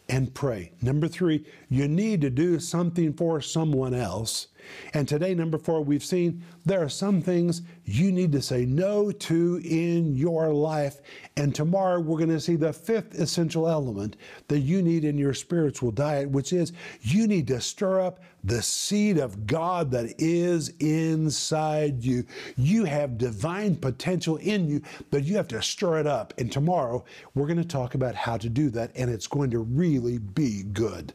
and 0.10 0.34
pray. 0.34 0.72
Number 0.82 1.08
three, 1.08 1.46
you 1.70 1.88
need 1.88 2.22
to 2.22 2.30
do 2.30 2.60
something 2.60 3.14
for 3.14 3.42
someone 3.42 3.94
else. 3.94 4.48
And 4.94 5.08
today, 5.08 5.34
number 5.34 5.58
four, 5.58 5.84
we've 5.84 6.04
seen 6.04 6.44
there 6.66 6.82
are 6.84 6.90
some 6.90 7.22
things 7.22 7.62
you 7.86 8.12
need 8.12 8.32
to 8.34 8.42
say 8.42 8.66
no 8.66 9.12
to 9.12 9.62
in 9.64 10.16
your 10.16 10.54
life. 10.54 11.02
And 11.38 11.54
tomorrow, 11.54 12.00
we're 12.00 12.18
going 12.18 12.30
to 12.30 12.40
see 12.40 12.56
the 12.56 12.74
fifth 12.74 13.20
essential 13.20 13.68
element 13.68 14.16
that 14.48 14.60
you 14.60 14.82
need 14.82 15.04
in 15.04 15.18
your 15.18 15.34
spiritual 15.34 15.92
diet, 15.92 16.30
which 16.30 16.54
is 16.54 16.74
you 17.02 17.28
need 17.28 17.48
to 17.48 17.62
stir 17.62 18.02
up 18.02 18.20
the 18.44 18.62
seed 18.62 19.18
of 19.18 19.46
God 19.46 19.92
that 19.92 20.14
is 20.18 20.70
inside 20.80 22.04
you. 22.04 22.26
You 22.56 22.86
have 22.86 23.18
divine 23.18 23.76
potential 23.76 24.38
in 24.38 24.70
you, 24.70 24.82
but 25.12 25.24
you 25.24 25.36
have 25.36 25.48
to 25.50 25.62
stir 25.62 26.00
it 26.00 26.08
up. 26.08 26.34
And 26.38 26.52
tomorrow, 26.52 27.04
we're 27.36 27.48
going 27.48 27.58
to 27.58 27.66
talk 27.66 27.96
about 27.96 28.16
how 28.16 28.38
to 28.38 28.50
do 28.50 28.70
that, 28.72 28.92
and 28.96 29.10
it's 29.10 29.28
going 29.28 29.52
to 29.52 29.60
really 29.60 30.20
be 30.20 30.64
good. 30.64 31.14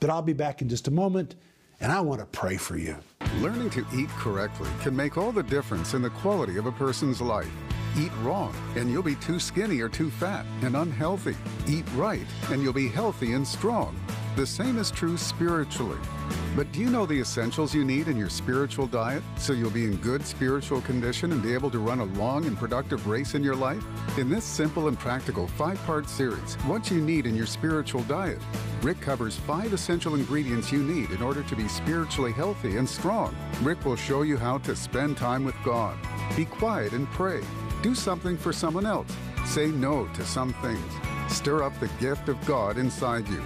But 0.00 0.10
I'll 0.10 0.22
be 0.22 0.32
back 0.32 0.62
in 0.62 0.68
just 0.68 0.88
a 0.88 0.92
moment 0.92 1.36
and 1.84 1.92
I 1.92 2.00
want 2.00 2.18
to 2.20 2.26
pray 2.26 2.56
for 2.56 2.78
you. 2.78 2.96
Learning 3.40 3.68
to 3.68 3.84
eat 3.94 4.08
correctly 4.08 4.70
can 4.80 4.96
make 4.96 5.18
all 5.18 5.32
the 5.32 5.42
difference 5.42 5.92
in 5.92 6.00
the 6.00 6.08
quality 6.08 6.56
of 6.56 6.64
a 6.64 6.72
person's 6.72 7.20
life. 7.20 7.50
Eat 7.98 8.10
wrong, 8.22 8.54
and 8.74 8.90
you'll 8.90 9.02
be 9.02 9.16
too 9.16 9.38
skinny 9.38 9.80
or 9.80 9.90
too 9.90 10.10
fat 10.10 10.46
and 10.62 10.76
unhealthy. 10.76 11.36
Eat 11.68 11.84
right, 11.94 12.26
and 12.50 12.62
you'll 12.62 12.72
be 12.72 12.88
healthy 12.88 13.34
and 13.34 13.46
strong. 13.46 13.94
The 14.36 14.44
same 14.44 14.78
is 14.78 14.90
true 14.90 15.16
spiritually. 15.16 15.98
But 16.56 16.72
do 16.72 16.80
you 16.80 16.90
know 16.90 17.06
the 17.06 17.20
essentials 17.20 17.72
you 17.72 17.84
need 17.84 18.08
in 18.08 18.16
your 18.16 18.28
spiritual 18.28 18.88
diet 18.88 19.22
so 19.38 19.52
you'll 19.52 19.70
be 19.70 19.84
in 19.84 19.96
good 19.98 20.26
spiritual 20.26 20.80
condition 20.80 21.30
and 21.30 21.40
be 21.40 21.54
able 21.54 21.70
to 21.70 21.78
run 21.78 22.00
a 22.00 22.04
long 22.04 22.44
and 22.46 22.58
productive 22.58 23.06
race 23.06 23.36
in 23.36 23.44
your 23.44 23.54
life? 23.54 23.84
In 24.18 24.28
this 24.28 24.42
simple 24.42 24.88
and 24.88 24.98
practical 24.98 25.46
five 25.46 25.80
part 25.84 26.08
series, 26.08 26.56
What 26.66 26.90
You 26.90 27.00
Need 27.00 27.26
in 27.26 27.36
Your 27.36 27.46
Spiritual 27.46 28.02
Diet, 28.04 28.40
Rick 28.82 29.00
covers 29.00 29.36
five 29.36 29.72
essential 29.72 30.16
ingredients 30.16 30.72
you 30.72 30.82
need 30.82 31.10
in 31.10 31.22
order 31.22 31.44
to 31.44 31.54
be 31.54 31.68
spiritually 31.68 32.32
healthy 32.32 32.76
and 32.76 32.88
strong. 32.88 33.36
Rick 33.62 33.84
will 33.84 33.94
show 33.94 34.22
you 34.22 34.36
how 34.36 34.58
to 34.58 34.74
spend 34.74 35.16
time 35.16 35.44
with 35.44 35.54
God, 35.64 35.96
be 36.34 36.44
quiet 36.44 36.92
and 36.92 37.08
pray, 37.12 37.40
do 37.82 37.94
something 37.94 38.36
for 38.36 38.52
someone 38.52 38.84
else, 38.84 39.14
say 39.46 39.68
no 39.68 40.08
to 40.08 40.24
some 40.24 40.52
things, 40.54 40.92
stir 41.28 41.62
up 41.62 41.78
the 41.78 41.90
gift 42.00 42.28
of 42.28 42.44
God 42.46 42.78
inside 42.78 43.28
you. 43.28 43.40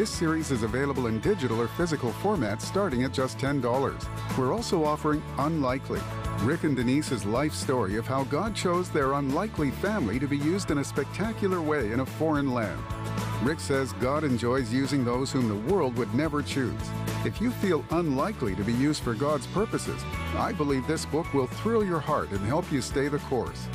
This 0.00 0.08
series 0.08 0.50
is 0.50 0.62
available 0.62 1.08
in 1.08 1.20
digital 1.20 1.60
or 1.60 1.68
physical 1.68 2.12
formats 2.22 2.62
starting 2.62 3.04
at 3.04 3.12
just 3.12 3.36
$10. 3.36 4.38
We're 4.38 4.54
also 4.54 4.82
offering 4.82 5.22
Unlikely, 5.36 6.00
Rick 6.38 6.64
and 6.64 6.74
Denise's 6.74 7.26
life 7.26 7.52
story 7.52 7.96
of 7.96 8.06
how 8.06 8.24
God 8.24 8.56
chose 8.56 8.88
their 8.88 9.12
unlikely 9.12 9.70
family 9.70 10.18
to 10.18 10.26
be 10.26 10.38
used 10.38 10.70
in 10.70 10.78
a 10.78 10.84
spectacular 10.84 11.60
way 11.60 11.92
in 11.92 12.00
a 12.00 12.06
foreign 12.06 12.54
land. 12.54 12.80
Rick 13.42 13.60
says 13.60 13.92
God 14.00 14.24
enjoys 14.24 14.72
using 14.72 15.04
those 15.04 15.30
whom 15.30 15.48
the 15.48 15.70
world 15.70 15.94
would 15.98 16.14
never 16.14 16.40
choose. 16.42 16.80
If 17.26 17.38
you 17.38 17.50
feel 17.50 17.84
unlikely 17.90 18.54
to 18.54 18.64
be 18.64 18.72
used 18.72 19.02
for 19.02 19.12
God's 19.12 19.48
purposes, 19.48 20.02
I 20.34 20.52
believe 20.52 20.86
this 20.86 21.04
book 21.04 21.30
will 21.34 21.46
thrill 21.46 21.84
your 21.84 22.00
heart 22.00 22.30
and 22.30 22.40
help 22.46 22.72
you 22.72 22.80
stay 22.80 23.08
the 23.08 23.18
course. 23.18 23.66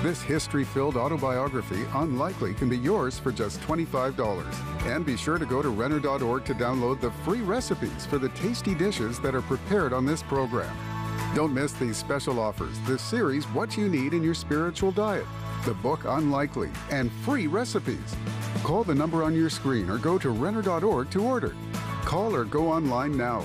This 0.00 0.22
history 0.22 0.62
filled 0.62 0.96
autobiography, 0.96 1.84
Unlikely, 1.92 2.54
can 2.54 2.68
be 2.68 2.78
yours 2.78 3.18
for 3.18 3.32
just 3.32 3.60
$25. 3.62 4.54
And 4.86 5.04
be 5.04 5.16
sure 5.16 5.38
to 5.38 5.44
go 5.44 5.60
to 5.60 5.70
Renner.org 5.70 6.44
to 6.44 6.54
download 6.54 7.00
the 7.00 7.10
free 7.24 7.40
recipes 7.40 8.06
for 8.06 8.16
the 8.16 8.28
tasty 8.28 8.76
dishes 8.76 9.18
that 9.18 9.34
are 9.34 9.42
prepared 9.42 9.92
on 9.92 10.06
this 10.06 10.22
program. 10.22 10.72
Don't 11.34 11.52
miss 11.52 11.72
these 11.72 11.96
special 11.96 12.38
offers 12.38 12.78
the 12.86 12.96
series, 12.96 13.44
What 13.46 13.76
You 13.76 13.88
Need 13.88 14.14
in 14.14 14.22
Your 14.22 14.34
Spiritual 14.34 14.92
Diet, 14.92 15.26
the 15.64 15.74
book 15.74 16.04
Unlikely, 16.04 16.70
and 16.92 17.10
free 17.24 17.48
recipes. 17.48 18.14
Call 18.62 18.84
the 18.84 18.94
number 18.94 19.24
on 19.24 19.34
your 19.34 19.50
screen 19.50 19.90
or 19.90 19.98
go 19.98 20.16
to 20.16 20.30
Renner.org 20.30 21.10
to 21.10 21.24
order. 21.24 21.56
Call 22.04 22.36
or 22.36 22.44
go 22.44 22.68
online 22.68 23.16
now. 23.16 23.42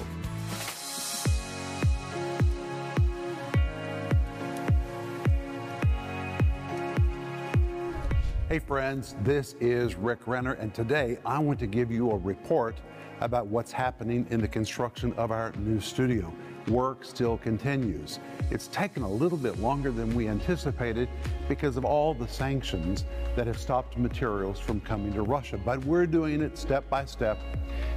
Hey 8.54 8.60
friends, 8.60 9.16
this 9.24 9.56
is 9.60 9.96
Rick 9.96 10.28
Renner, 10.28 10.54
and 10.54 10.72
today 10.76 11.18
I 11.26 11.40
want 11.40 11.58
to 11.58 11.66
give 11.66 11.90
you 11.90 12.12
a 12.12 12.18
report 12.18 12.76
about 13.20 13.48
what's 13.48 13.72
happening 13.72 14.28
in 14.30 14.42
the 14.42 14.48
construction 14.48 15.12
of 15.14 15.32
our 15.32 15.54
new 15.54 15.80
studio. 15.80 16.32
Work 16.70 17.04
still 17.04 17.38
continues. 17.38 18.20
It's 18.50 18.68
taken 18.68 19.04
a 19.04 19.10
little 19.10 19.38
bit 19.38 19.60
longer 19.60 19.92
than 19.92 20.16
we 20.16 20.30
anticipated 20.30 21.10
because 21.50 21.76
of 21.76 21.84
all 21.84 22.14
the 22.14 22.28
sanctions 22.28 23.04
that 23.36 23.48
have 23.48 23.58
stopped 23.58 23.98
materials 23.98 24.60
from 24.60 24.80
coming 24.80 25.12
to 25.14 25.24
Russia, 25.24 25.58
but 25.58 25.84
we're 25.86 26.06
doing 26.06 26.42
it 26.42 26.58
step 26.58 26.90
by 26.90 27.04
step. 27.04 27.38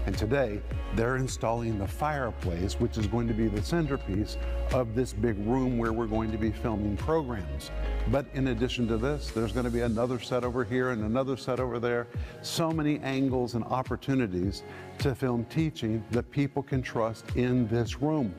And 0.06 0.16
today, 0.16 0.60
they're 0.94 1.16
installing 1.16 1.78
the 1.78 1.86
fireplace, 1.86 2.74
which 2.74 2.98
is 2.98 3.06
going 3.06 3.28
to 3.28 3.34
be 3.34 3.46
the 3.48 3.62
centerpiece 3.62 4.36
of 4.72 4.94
this 4.94 5.12
big 5.12 5.36
room 5.46 5.78
where 5.78 5.92
we're 5.92 6.06
going 6.06 6.32
to 6.32 6.38
be 6.38 6.50
filming 6.50 6.96
programs. 6.96 7.70
But 8.10 8.26
in 8.34 8.48
addition 8.48 8.88
to 8.88 8.96
this, 8.96 9.30
there's 9.30 9.52
going 9.52 9.66
to 9.66 9.70
be 9.70 9.82
another 9.82 10.18
set 10.18 10.42
over 10.42 10.64
here 10.64 10.90
and 10.90 11.04
another 11.04 11.36
set 11.36 11.60
over 11.60 11.78
there. 11.78 12.08
So 12.42 12.70
many 12.70 12.98
angles 13.00 13.54
and 13.54 13.64
opportunities 13.64 14.64
to 14.98 15.14
film 15.14 15.44
teaching 15.46 16.04
that 16.10 16.30
people 16.30 16.62
can 16.62 16.82
trust 16.82 17.24
in 17.36 17.68
this 17.68 18.00
room. 18.00 18.34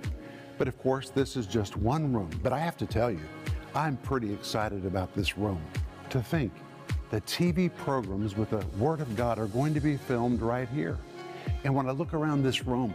But 0.57 0.67
of 0.67 0.77
course, 0.79 1.09
this 1.09 1.35
is 1.35 1.47
just 1.47 1.77
one 1.77 2.13
room. 2.13 2.29
But 2.41 2.53
I 2.53 2.59
have 2.59 2.77
to 2.77 2.85
tell 2.85 3.11
you, 3.11 3.21
I'm 3.75 3.97
pretty 3.97 4.33
excited 4.33 4.85
about 4.85 5.13
this 5.13 5.37
room. 5.37 5.61
To 6.09 6.21
think 6.21 6.51
that 7.09 7.25
TV 7.25 7.73
programs 7.75 8.35
with 8.35 8.49
the 8.49 8.65
Word 8.77 9.01
of 9.01 9.15
God 9.15 9.39
are 9.39 9.47
going 9.47 9.73
to 9.73 9.79
be 9.79 9.97
filmed 9.97 10.41
right 10.41 10.67
here. 10.69 10.97
And 11.63 11.73
when 11.73 11.87
I 11.87 11.91
look 11.91 12.13
around 12.13 12.43
this 12.43 12.65
room, 12.65 12.93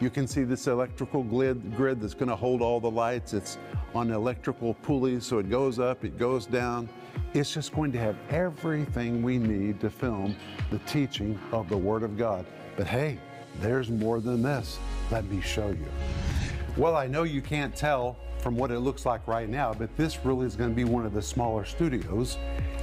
you 0.00 0.10
can 0.10 0.26
see 0.26 0.42
this 0.42 0.66
electrical 0.66 1.22
grid, 1.22 1.76
grid 1.76 2.00
that's 2.00 2.14
going 2.14 2.28
to 2.28 2.36
hold 2.36 2.60
all 2.60 2.80
the 2.80 2.90
lights. 2.90 3.34
It's 3.34 3.58
on 3.94 4.10
electrical 4.10 4.74
pulleys, 4.74 5.24
so 5.24 5.38
it 5.38 5.48
goes 5.48 5.78
up, 5.78 6.04
it 6.04 6.18
goes 6.18 6.46
down. 6.46 6.88
It's 7.34 7.52
just 7.52 7.72
going 7.74 7.92
to 7.92 7.98
have 7.98 8.16
everything 8.30 9.22
we 9.22 9.38
need 9.38 9.80
to 9.80 9.90
film 9.90 10.34
the 10.70 10.78
teaching 10.80 11.38
of 11.52 11.68
the 11.68 11.76
Word 11.76 12.02
of 12.02 12.16
God. 12.16 12.46
But 12.76 12.86
hey, 12.86 13.18
there's 13.60 13.90
more 13.90 14.20
than 14.20 14.42
this. 14.42 14.78
Let 15.10 15.24
me 15.26 15.40
show 15.40 15.68
you. 15.68 16.21
Well, 16.78 16.96
I 16.96 17.06
know 17.06 17.24
you 17.24 17.42
can't 17.42 17.76
tell 17.76 18.16
from 18.38 18.56
what 18.56 18.70
it 18.70 18.78
looks 18.78 19.04
like 19.04 19.28
right 19.28 19.46
now, 19.46 19.74
but 19.74 19.94
this 19.98 20.24
really 20.24 20.46
is 20.46 20.56
going 20.56 20.70
to 20.70 20.74
be 20.74 20.84
one 20.84 21.04
of 21.04 21.12
the 21.12 21.20
smaller 21.20 21.66
studios, 21.66 22.38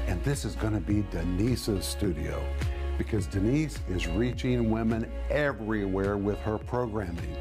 and 0.06 0.24
this 0.24 0.46
is 0.46 0.56
going 0.56 0.74
to 0.74 0.80
be 0.80 1.04
Denise's 1.10 1.86
studio 1.86 2.40
because 3.00 3.26
Denise 3.26 3.80
is 3.90 4.06
reaching 4.06 4.70
women 4.70 5.12
everywhere 5.32 6.18
with 6.18 6.38
her 6.42 6.60
programming. 6.60 7.36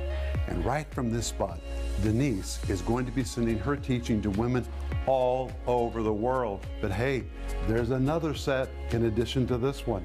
And 0.46 0.64
right 0.64 0.87
from 0.94 1.12
this 1.12 1.26
spot, 1.26 1.61
Denise 2.02 2.61
is 2.70 2.80
going 2.80 3.04
to 3.04 3.12
be 3.12 3.24
sending 3.24 3.58
her 3.58 3.76
teaching 3.76 4.22
to 4.22 4.30
women 4.30 4.64
all 5.06 5.52
over 5.66 6.02
the 6.02 6.12
world. 6.12 6.66
But 6.80 6.92
hey, 6.92 7.24
there's 7.66 7.90
another 7.90 8.34
set 8.34 8.70
in 8.92 9.04
addition 9.04 9.46
to 9.48 9.58
this 9.58 9.87
one. 9.87 10.04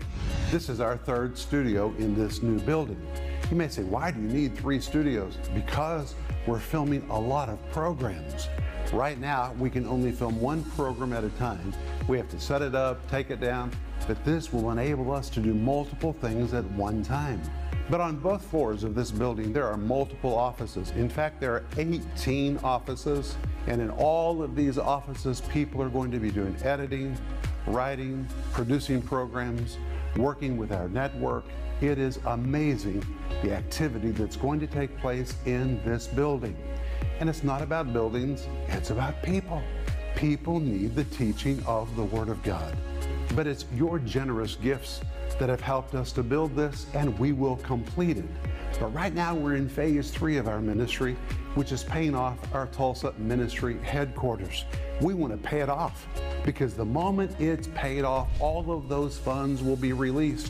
This 0.51 0.67
is 0.67 0.81
our 0.81 0.97
third 0.97 1.37
studio 1.37 1.93
in 1.99 2.15
this 2.15 2.43
new 2.43 2.59
building. 2.59 3.01
You 3.49 3.55
may 3.55 3.67
say, 3.67 3.83
why 3.83 4.11
do 4.11 4.19
you 4.19 4.27
need 4.27 4.57
three 4.57 4.81
studios? 4.81 5.37
Because 5.53 6.15
we're 6.45 6.59
filming 6.59 7.05
a 7.09 7.19
lot 7.19 7.49
of 7.49 7.59
programs. 7.71 8.49
Right 8.91 9.19
now, 9.19 9.53
we 9.57 9.69
can 9.69 9.87
only 9.87 10.11
film 10.11 10.39
one 10.39 10.63
program 10.71 11.13
at 11.13 11.23
a 11.23 11.29
time. 11.31 11.73
We 12.07 12.17
have 12.17 12.29
to 12.29 12.39
set 12.39 12.61
it 12.61 12.75
up, 12.75 13.09
take 13.09 13.31
it 13.31 13.39
down, 13.39 13.71
but 14.07 14.23
this 14.25 14.51
will 14.51 14.69
enable 14.71 15.11
us 15.11 15.29
to 15.31 15.39
do 15.39 15.53
multiple 15.53 16.13
things 16.13 16.53
at 16.53 16.65
one 16.71 17.03
time. 17.03 17.41
But 17.89 18.01
on 18.01 18.17
both 18.17 18.45
floors 18.45 18.83
of 18.83 18.93
this 18.95 19.09
building, 19.09 19.51
there 19.51 19.67
are 19.67 19.77
multiple 19.77 20.35
offices. 20.35 20.91
In 20.91 21.09
fact, 21.09 21.39
there 21.39 21.53
are 21.53 21.65
18 21.77 22.57
offices, 22.63 23.35
and 23.67 23.81
in 23.81 23.89
all 23.89 24.43
of 24.43 24.55
these 24.55 24.77
offices, 24.77 25.41
people 25.41 25.81
are 25.81 25.89
going 25.89 26.11
to 26.11 26.19
be 26.19 26.31
doing 26.31 26.55
editing, 26.63 27.17
writing, 27.67 28.27
producing 28.51 29.01
programs, 29.01 29.77
working 30.17 30.57
with 30.57 30.71
our 30.71 30.87
network. 30.89 31.45
It 31.83 31.99
is 31.99 32.17
amazing 32.27 33.05
the 33.41 33.53
activity 33.53 34.11
that's 34.11 34.37
going 34.37 34.61
to 34.61 34.67
take 34.67 34.97
place 34.99 35.35
in 35.45 35.83
this 35.83 36.07
building. 36.07 36.55
And 37.19 37.27
it's 37.27 37.43
not 37.43 37.61
about 37.61 37.91
buildings, 37.91 38.47
it's 38.69 38.89
about 38.89 39.21
people. 39.21 39.61
People 40.15 40.61
need 40.61 40.95
the 40.95 41.03
teaching 41.03 41.61
of 41.67 41.93
the 41.97 42.03
Word 42.05 42.29
of 42.29 42.41
God. 42.41 42.73
But 43.35 43.47
it's 43.47 43.65
your 43.75 43.99
generous 43.99 44.55
gifts 44.55 45.01
that 45.39 45.49
have 45.49 45.59
helped 45.59 45.93
us 45.93 46.13
to 46.13 46.23
build 46.23 46.55
this, 46.55 46.85
and 46.93 47.19
we 47.19 47.33
will 47.33 47.57
complete 47.57 48.17
it. 48.17 48.29
But 48.79 48.93
right 48.93 49.13
now, 49.13 49.35
we're 49.35 49.57
in 49.57 49.67
phase 49.67 50.09
three 50.09 50.37
of 50.37 50.47
our 50.47 50.61
ministry, 50.61 51.17
which 51.55 51.73
is 51.73 51.83
paying 51.83 52.15
off 52.15 52.37
our 52.55 52.67
Tulsa 52.67 53.13
ministry 53.17 53.77
headquarters. 53.83 54.63
We 55.01 55.15
want 55.15 55.33
to 55.33 55.37
pay 55.37 55.59
it 55.59 55.69
off 55.69 56.07
because 56.45 56.75
the 56.75 56.85
moment 56.85 57.37
it's 57.41 57.67
paid 57.75 58.05
off, 58.05 58.29
all 58.39 58.71
of 58.71 58.87
those 58.87 59.17
funds 59.17 59.61
will 59.61 59.75
be 59.75 59.91
released 59.91 60.49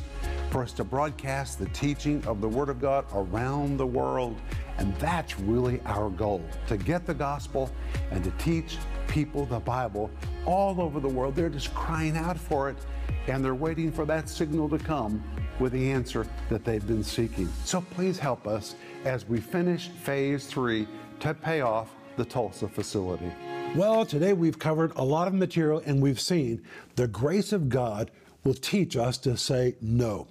for 0.54 0.62
us 0.62 0.72
to 0.72 0.84
broadcast 0.84 1.58
the 1.58 1.66
teaching 1.70 2.24
of 2.28 2.40
the 2.40 2.48
Word 2.48 2.70
of 2.70 2.80
God 2.80 3.06
around 3.16 3.76
the 3.76 3.88
world. 3.88 4.40
And 4.78 4.96
that's 4.98 5.40
really 5.40 5.82
our 5.88 6.12
goal 6.12 6.46
to 6.68 6.78
get 6.78 7.08
the 7.08 7.14
gospel 7.16 7.72
and 8.12 8.24
to 8.24 8.30
teach 8.38 8.78
people 9.08 9.48
the 9.48 9.60
Bible 9.60 10.12
all 10.46 10.80
over 10.80 11.00
the 11.00 11.10
world. 11.10 11.36
They're 11.36 11.50
just 11.50 11.74
crying 11.74 12.16
out 12.16 12.38
for 12.38 12.70
it 12.70 12.78
and 13.26 13.44
they're 13.44 13.56
waiting 13.56 13.92
for 13.92 14.06
that 14.06 14.30
signal 14.30 14.70
to 14.70 14.78
come 14.78 15.24
with 15.60 15.72
the 15.72 15.90
answer 15.90 16.28
that 16.50 16.64
they've 16.64 16.86
been 16.86 17.04
seeking. 17.04 17.50
So 17.66 17.82
please 17.82 18.20
help 18.20 18.46
us 18.46 18.76
as 19.06 19.28
we 19.28 19.40
finish 19.42 19.88
phase 19.88 20.46
three 20.46 20.88
to 21.22 21.34
pay 21.34 21.62
off 21.62 21.96
the 22.16 22.26
Tulsa 22.26 22.68
facility. 22.68 23.32
Well, 23.76 24.06
today 24.06 24.34
we've 24.34 24.60
covered 24.60 24.92
a 24.98 25.04
lot 25.04 25.28
of 25.28 25.34
material 25.34 25.82
and 25.84 26.00
we've 26.00 26.22
seen 26.22 26.62
the 26.96 27.08
grace 27.08 27.54
of 27.54 27.70
God 27.70 28.12
will 28.44 28.54
teach 28.54 28.96
us 28.96 29.18
to 29.20 29.36
say 29.36 29.78
no. 29.82 30.28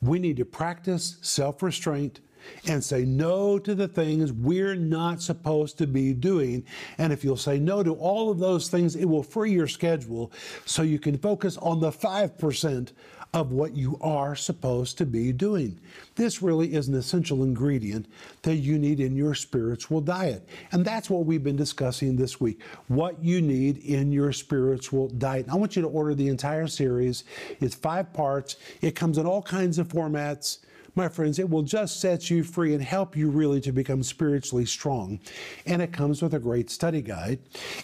We 0.00 0.18
need 0.18 0.36
to 0.38 0.44
practice 0.44 1.16
self 1.20 1.62
restraint 1.62 2.20
and 2.66 2.82
say 2.82 3.04
no 3.04 3.58
to 3.58 3.74
the 3.74 3.88
things 3.88 4.32
we're 4.32 4.74
not 4.74 5.22
supposed 5.22 5.78
to 5.78 5.86
be 5.86 6.12
doing. 6.12 6.64
And 6.98 7.12
if 7.12 7.24
you'll 7.24 7.36
say 7.36 7.58
no 7.58 7.82
to 7.82 7.94
all 7.94 8.30
of 8.30 8.38
those 8.38 8.68
things, 8.68 8.96
it 8.96 9.04
will 9.04 9.22
free 9.22 9.52
your 9.52 9.68
schedule 9.68 10.32
so 10.64 10.82
you 10.82 10.98
can 10.98 11.18
focus 11.18 11.56
on 11.58 11.80
the 11.80 11.90
5% 11.90 12.92
of 13.32 13.52
what 13.52 13.76
you 13.76 13.96
are 14.00 14.34
supposed 14.34 14.98
to 14.98 15.06
be 15.06 15.32
doing. 15.32 15.78
This 16.16 16.42
really 16.42 16.74
is 16.74 16.88
an 16.88 16.94
essential 16.94 17.44
ingredient 17.44 18.06
that 18.42 18.56
you 18.56 18.78
need 18.78 18.98
in 18.98 19.14
your 19.14 19.34
spiritual 19.34 20.00
diet. 20.00 20.48
And 20.72 20.84
that's 20.84 21.08
what 21.08 21.26
we've 21.26 21.44
been 21.44 21.56
discussing 21.56 22.16
this 22.16 22.40
week 22.40 22.60
what 22.88 23.22
you 23.22 23.40
need 23.40 23.78
in 23.78 24.10
your 24.10 24.32
spiritual 24.32 25.08
diet. 25.08 25.44
And 25.44 25.52
I 25.52 25.56
want 25.56 25.76
you 25.76 25.82
to 25.82 25.88
order 25.88 26.14
the 26.14 26.28
entire 26.28 26.66
series. 26.66 27.24
It's 27.60 27.74
five 27.74 28.12
parts, 28.12 28.56
it 28.80 28.96
comes 28.96 29.18
in 29.18 29.26
all 29.26 29.42
kinds 29.42 29.78
of 29.78 29.88
formats 29.88 30.58
my 30.94 31.08
friends, 31.08 31.38
it 31.38 31.48
will 31.48 31.62
just 31.62 32.00
set 32.00 32.30
you 32.30 32.42
free 32.42 32.74
and 32.74 32.82
help 32.82 33.16
you 33.16 33.30
really 33.30 33.60
to 33.60 33.72
become 33.72 34.02
spiritually 34.02 34.66
strong. 34.66 35.20
And 35.66 35.80
it 35.82 35.92
comes 35.92 36.22
with 36.22 36.34
a 36.34 36.38
great 36.38 36.70
study 36.70 37.02
guide. 37.02 37.40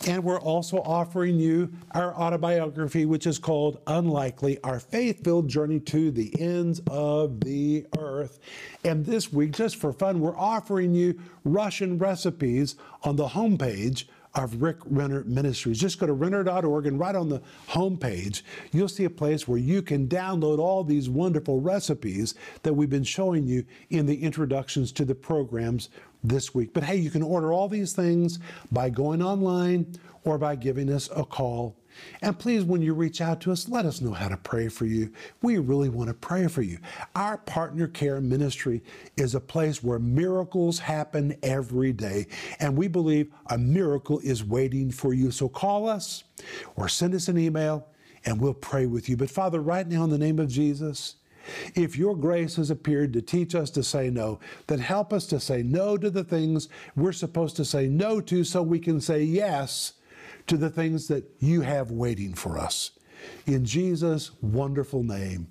And 0.07 0.25
we're 0.25 0.41
also 0.41 0.79
offering 0.79 1.39
you 1.39 1.73
our 1.93 2.15
autobiography, 2.15 3.07
which 3.07 3.27
is 3.27 3.39
called 3.39 3.81
Unlikely 3.87 4.59
Our 4.63 4.81
Faith 4.81 5.25
Filled 5.25 5.49
Journey 5.49 5.81
to 5.81 6.11
the 6.11 6.39
Ends 6.41 6.81
of 6.91 7.41
the 7.41 7.87
Earth. 7.99 8.39
And 8.85 9.05
this 9.05 9.33
week, 9.33 9.53
just 9.53 9.77
for 9.77 9.93
fun, 9.93 10.21
we're 10.21 10.37
offering 10.37 10.95
you 10.95 11.21
Russian 11.45 11.99
recipes 11.99 12.77
on 13.03 13.17
the 13.17 13.29
homepage 13.29 14.05
of 14.37 14.63
Rick 14.63 14.77
Renner 14.85 15.25
Ministries. 15.25 15.81
Just 15.81 15.99
go 15.99 16.07
to 16.07 16.13
renner.org 16.13 16.87
and 16.87 17.01
right 17.01 17.17
on 17.17 17.29
the 17.29 17.43
homepage, 17.71 18.43
you'll 18.71 18.89
see 18.89 19.05
a 19.05 19.11
place 19.11 19.49
where 19.49 19.59
you 19.59 19.83
can 19.83 20.07
download 20.07 20.59
all 20.59 20.85
these 20.85 21.09
wonderful 21.09 21.61
recipes 21.61 22.35
that 22.63 22.75
we've 22.75 22.91
been 22.91 23.03
showing 23.03 23.47
you 23.47 23.65
in 23.91 24.07
the 24.07 24.23
introductions 24.23 24.93
to 24.93 25.05
the 25.05 25.15
programs 25.15 25.89
this 26.23 26.55
week. 26.55 26.75
But 26.75 26.85
hey, 26.85 26.97
you 26.97 27.11
can 27.11 27.23
order 27.23 27.53
all 27.53 27.69
these 27.69 27.95
things 27.95 28.39
by 28.71 28.91
going 28.91 29.23
online 29.23 29.95
or 30.25 30.39
by 30.39 30.57
giving 30.57 30.93
us 30.93 31.09
a 31.17 31.25
call 31.25 31.77
and 32.23 32.39
please, 32.39 32.65
when 32.65 32.83
you 32.83 32.95
reach 32.95 33.21
out 33.21 33.41
to 33.43 33.53
us, 33.53 33.69
let 33.69 33.87
us 33.87 34.01
know 34.01 34.13
how 34.13 34.29
to 34.29 34.37
pray 34.37 34.69
for 34.69 34.87
you. 34.87 35.13
We 35.43 35.59
really 35.59 35.89
want 35.89 36.09
to 36.09 36.15
pray 36.15 36.47
for 36.49 36.63
you. 36.63 36.79
Our 37.15 37.39
partner 37.39 37.87
care 37.87 38.21
ministry 38.21 38.83
is 39.17 39.35
a 39.35 39.41
place 39.41 39.83
where 39.83 39.99
miracles 39.99 40.79
happen 40.79 41.37
every 41.43 41.93
day, 41.93 42.27
and 42.59 42.77
we 42.77 42.89
believe 42.89 43.33
a 43.51 43.59
miracle 43.59 44.21
is 44.21 44.45
waiting 44.45 44.91
for 44.91 45.15
you. 45.15 45.31
So 45.31 45.49
call 45.49 45.89
us 45.89 46.25
or 46.77 46.89
send 46.89 47.15
us 47.15 47.29
an 47.29 47.39
email, 47.39 47.87
and 48.25 48.41
we'll 48.41 48.55
pray 48.55 48.87
with 48.87 49.09
you. 49.09 49.17
But 49.17 49.31
Father, 49.31 49.61
right 49.61 49.87
now, 49.87 50.05
in 50.05 50.11
the 50.11 50.19
name 50.19 50.39
of 50.39 50.49
Jesus, 50.49 51.17
if 51.75 51.97
your 51.97 52.17
grace 52.17 52.57
has 52.57 52.71
appeared 52.71 53.13
to 53.13 53.23
teach 53.23 53.55
us 53.55 53.71
to 53.71 53.83
say 53.83 54.11
no, 54.11 54.41
then 54.67 54.81
help 54.81 55.13
us 55.13 55.27
to 55.27 55.39
say 55.39 55.63
no 55.63 55.97
to 55.97 56.11
the 56.11 56.25
things 56.25 56.69
we're 56.97 57.13
supposed 57.13 57.57
to 57.57 57.65
say 57.65 57.87
no 57.87 58.21
to 58.23 58.43
so 58.43 58.63
we 58.63 58.81
can 58.81 59.01
say 59.01 59.23
yes 59.23 59.93
to 60.47 60.57
the 60.57 60.71
things 60.71 61.09
that 61.09 61.25
you 61.39 61.63
have 61.63 61.91
waiting 61.91 62.35
for 62.35 62.59
us. 62.59 62.93
In 63.47 63.65
Jesus' 63.65 64.31
wonderful 64.41 65.03
name, 65.03 65.49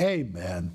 amen. 0.00 0.74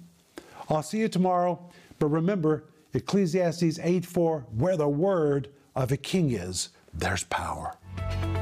I'll 0.70 0.84
see 0.84 1.00
you 1.00 1.10
tomorrow, 1.10 1.70
but 2.00 2.08
remember 2.08 2.66
Ecclesiastes 2.94 3.80
8 3.80 4.06
4, 4.06 4.46
where 4.58 4.78
the 4.78 4.88
word 4.88 5.50
of 5.76 5.92
a 5.92 5.98
king 5.98 6.32
is, 6.32 6.70
there's 6.94 7.24
power. 7.26 7.78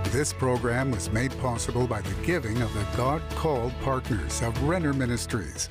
This 0.06 0.34
program 0.34 0.92
was 0.92 1.12
made 1.12 1.32
possible 1.40 1.86
by 1.86 2.02
the 2.02 2.26
giving 2.26 2.62
of 2.62 2.74
the 2.74 2.86
God 2.98 3.22
called 3.36 3.72
partners 3.82 4.42
of 4.42 4.62
Renner 4.64 4.94
Ministries. 4.94 5.70